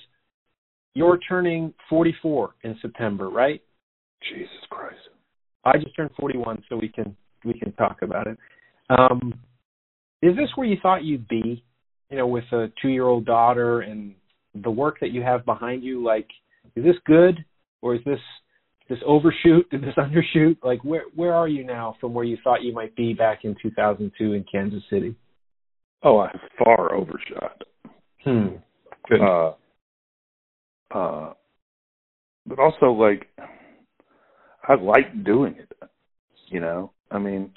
[0.95, 3.61] you're turning 44 in September, right?
[4.33, 4.97] Jesus Christ.
[5.65, 7.15] I just turned 41, so we can
[7.45, 8.39] we can talk about it.
[8.89, 9.35] Um,
[10.23, 11.63] is this where you thought you'd be?
[12.11, 14.15] You know, with a two-year-old daughter and
[14.63, 16.05] the work that you have behind you.
[16.05, 16.29] Like,
[16.75, 17.45] is this good,
[17.83, 18.21] or is this
[18.89, 19.69] this overshoot?
[19.71, 20.57] Did this undershoot?
[20.63, 23.57] Like, where where are you now from where you thought you might be back in
[23.63, 25.15] 2002 in Kansas City?
[26.03, 26.31] Oh, I
[26.63, 27.63] far overshot.
[28.25, 28.57] Hmm.
[29.09, 29.21] Good.
[29.21, 29.53] Uh,
[30.95, 31.33] uh,
[32.47, 33.29] but also like
[34.69, 35.73] I like doing it.
[36.49, 37.51] You know, I mean,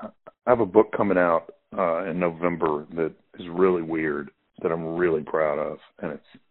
[0.00, 0.10] I
[0.46, 4.30] have a book coming out uh, in November that is really weird
[4.62, 6.42] that I'm really proud of, and it's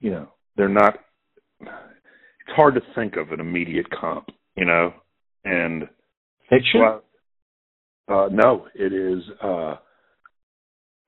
[0.00, 0.94] you know they're not.
[1.60, 4.92] It's hard to think of an immediate comp, you know,
[5.44, 5.88] and
[6.48, 6.80] Fiction.
[6.80, 7.02] well,
[8.08, 9.76] uh, no, it is uh,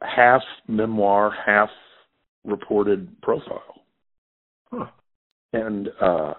[0.02, 1.70] half memoir, half
[2.44, 3.84] reported profile,
[4.70, 4.86] Huh.
[5.52, 6.34] and uh,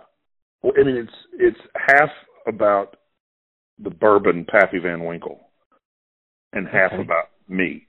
[0.62, 2.10] well, I mean it's it's half
[2.48, 2.98] about
[3.84, 5.50] the bourbon Pappy Van Winkle,
[6.54, 7.02] and half Okay.
[7.02, 7.88] about me.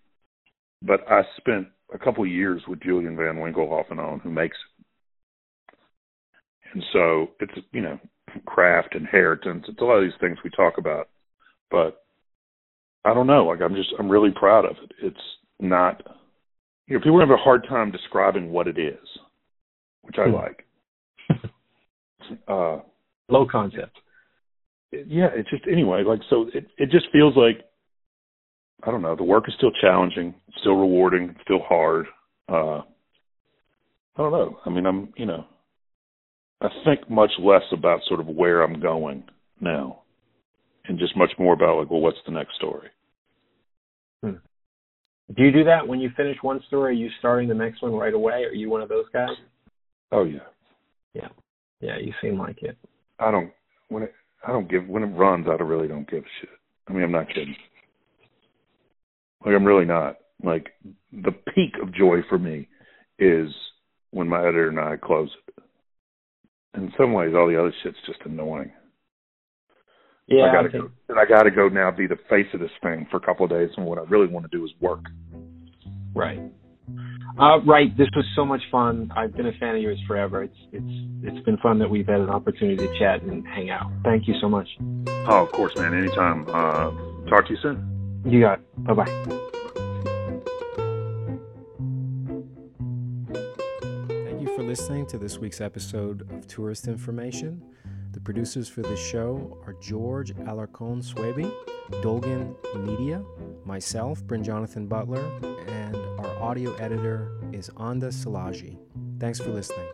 [0.80, 4.30] But I spent a couple of years with Julian Van Winkle off and on, who
[4.30, 5.76] makes it.
[6.74, 7.98] And so it's you know
[8.46, 9.64] craft inheritance.
[9.68, 11.08] It's a lot of these things we talk about,
[11.70, 12.02] but
[13.04, 13.44] I don't know.
[13.46, 14.92] Like I'm just I'm really proud of it.
[15.02, 15.16] It's
[15.60, 16.02] not
[16.86, 19.06] you know people have a hard time describing what it is,
[20.02, 20.34] which I Hmm.
[20.34, 20.66] like.
[22.48, 22.78] uh,
[23.28, 23.98] Low concept.
[24.92, 26.02] it- yeah, it's just anyway.
[26.04, 27.64] Like so, it it just feels like
[28.82, 29.14] I don't know.
[29.14, 32.06] The work is still challenging, still rewarding, still hard.
[32.48, 34.58] Uh, I don't know.
[34.66, 35.44] I mean, I'm you know,
[36.60, 39.24] I think much less about sort of where I'm going
[39.60, 40.02] now.
[40.86, 42.88] and just much more about like, well, what's the next story?
[44.22, 44.32] Hmm.
[45.34, 46.90] Do you do that when you finish one story?
[46.90, 48.44] Are you starting the next one right away?
[48.44, 49.30] Are you one of those guys?
[50.10, 50.40] Oh yeah.
[51.14, 51.28] Yeah.
[51.80, 52.76] Yeah, you seem like it.
[53.18, 53.52] I don't
[53.88, 54.14] when it
[54.46, 56.50] I don't give when it runs I don't really don't give a shit.
[56.88, 57.56] I mean I'm not kidding.
[59.44, 60.16] Like I'm really not.
[60.42, 60.70] Like
[61.12, 62.68] the peak of joy for me
[63.18, 63.48] is
[64.10, 65.64] when my editor and I close it.
[66.74, 68.72] In some ways all the other shit's just annoying.
[70.26, 72.60] Yeah, I gotta I think, go, and I gotta go now be the face of
[72.60, 74.70] this thing for a couple of days and what I really want to do is
[74.80, 75.04] work.
[76.14, 76.40] right.
[77.38, 77.96] Uh, right.
[77.96, 79.10] This was so much fun.
[79.16, 80.42] I've been a fan of yours forever.
[80.42, 83.90] It's it's it's been fun that we've had an opportunity to chat and hang out.
[84.04, 84.68] Thank you so much.
[85.08, 85.94] Oh, of course, man.
[85.94, 86.46] Anytime.
[86.48, 86.90] Uh,
[87.30, 87.91] talk to you soon.
[88.24, 88.84] You got it.
[88.84, 89.04] Bye bye.
[94.08, 97.62] Thank you for listening to this week's episode of Tourist Information.
[98.12, 101.52] The producers for this show are George Alarcon Swaby,
[102.02, 102.54] Dolgan
[102.84, 103.24] Media,
[103.64, 105.24] myself, Bryn Jonathan Butler,
[105.66, 108.76] and our audio editor is Anda Salaji.
[109.18, 109.86] Thanks for listening.